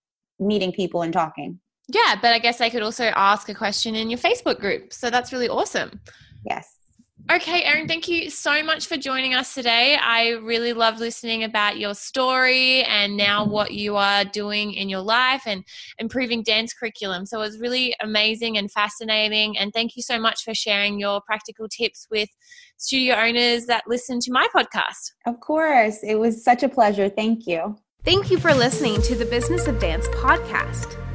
meeting 0.41 0.73
people 0.73 1.03
and 1.03 1.13
talking. 1.13 1.61
Yeah, 1.89 2.15
but 2.23 2.33
I 2.33 2.39
guess 2.39 2.57
they 2.57 2.71
could 2.71 2.83
also 2.83 3.05
ask 3.15 3.51
a 3.51 3.55
question 3.55 3.95
in 3.95 4.09
your 4.09 4.19
Facebook 4.19 4.59
group. 4.59 4.91
So 4.91 5.11
that's 5.11 5.35
really 5.35 5.51
awesome. 5.51 6.01
Yes. 6.49 6.79
Okay, 7.33 7.63
Erin, 7.63 7.89
thank 7.89 8.07
you 8.07 8.29
so 8.29 8.63
much 8.63 8.87
for 8.87 8.99
joining 8.99 9.33
us 9.33 9.55
today. 9.55 9.97
I 9.97 10.33
really 10.43 10.75
loved 10.75 11.01
listening 11.01 11.43
about 11.43 11.79
your 11.79 11.95
story 11.95 12.83
and 12.83 13.17
now 13.17 13.47
what 13.47 13.73
you 13.73 13.97
are 13.97 14.27
doing 14.27 14.75
in 14.75 14.91
your 14.91 15.01
life 15.01 15.43
and 15.47 15.65
improving 15.99 16.43
dance 16.43 16.75
curriculum. 16.75 17.25
So 17.25 17.39
it 17.39 17.47
was 17.47 17.59
really 17.59 17.97
amazing 18.03 18.59
and 18.59 18.71
fascinating. 18.71 19.57
And 19.57 19.73
thank 19.73 19.97
you 19.97 20.03
so 20.03 20.19
much 20.19 20.45
for 20.45 20.55
sharing 20.55 21.01
your 21.01 21.23
practical 21.23 21.67
tips 21.67 22.07
with 22.11 22.29
studio 22.77 23.15
owners 23.15 23.65
that 23.67 23.85
listen 23.87 24.21
to 24.21 24.31
my 24.31 24.47
podcast. 24.55 25.13
Of 25.27 25.41
course. 25.41 26.01
It 26.03 26.17
was 26.17 26.45
such 26.45 26.63
a 26.63 26.69
pleasure. 26.69 27.09
Thank 27.09 27.47
you. 27.47 27.79
Thank 28.05 28.31
you 28.31 28.39
for 28.39 28.53
listening 28.53 29.01
to 29.01 29.15
the 29.15 29.25
Business 29.25 29.67
of 29.67 29.79
Dance 29.79 30.07
podcast. 30.09 31.04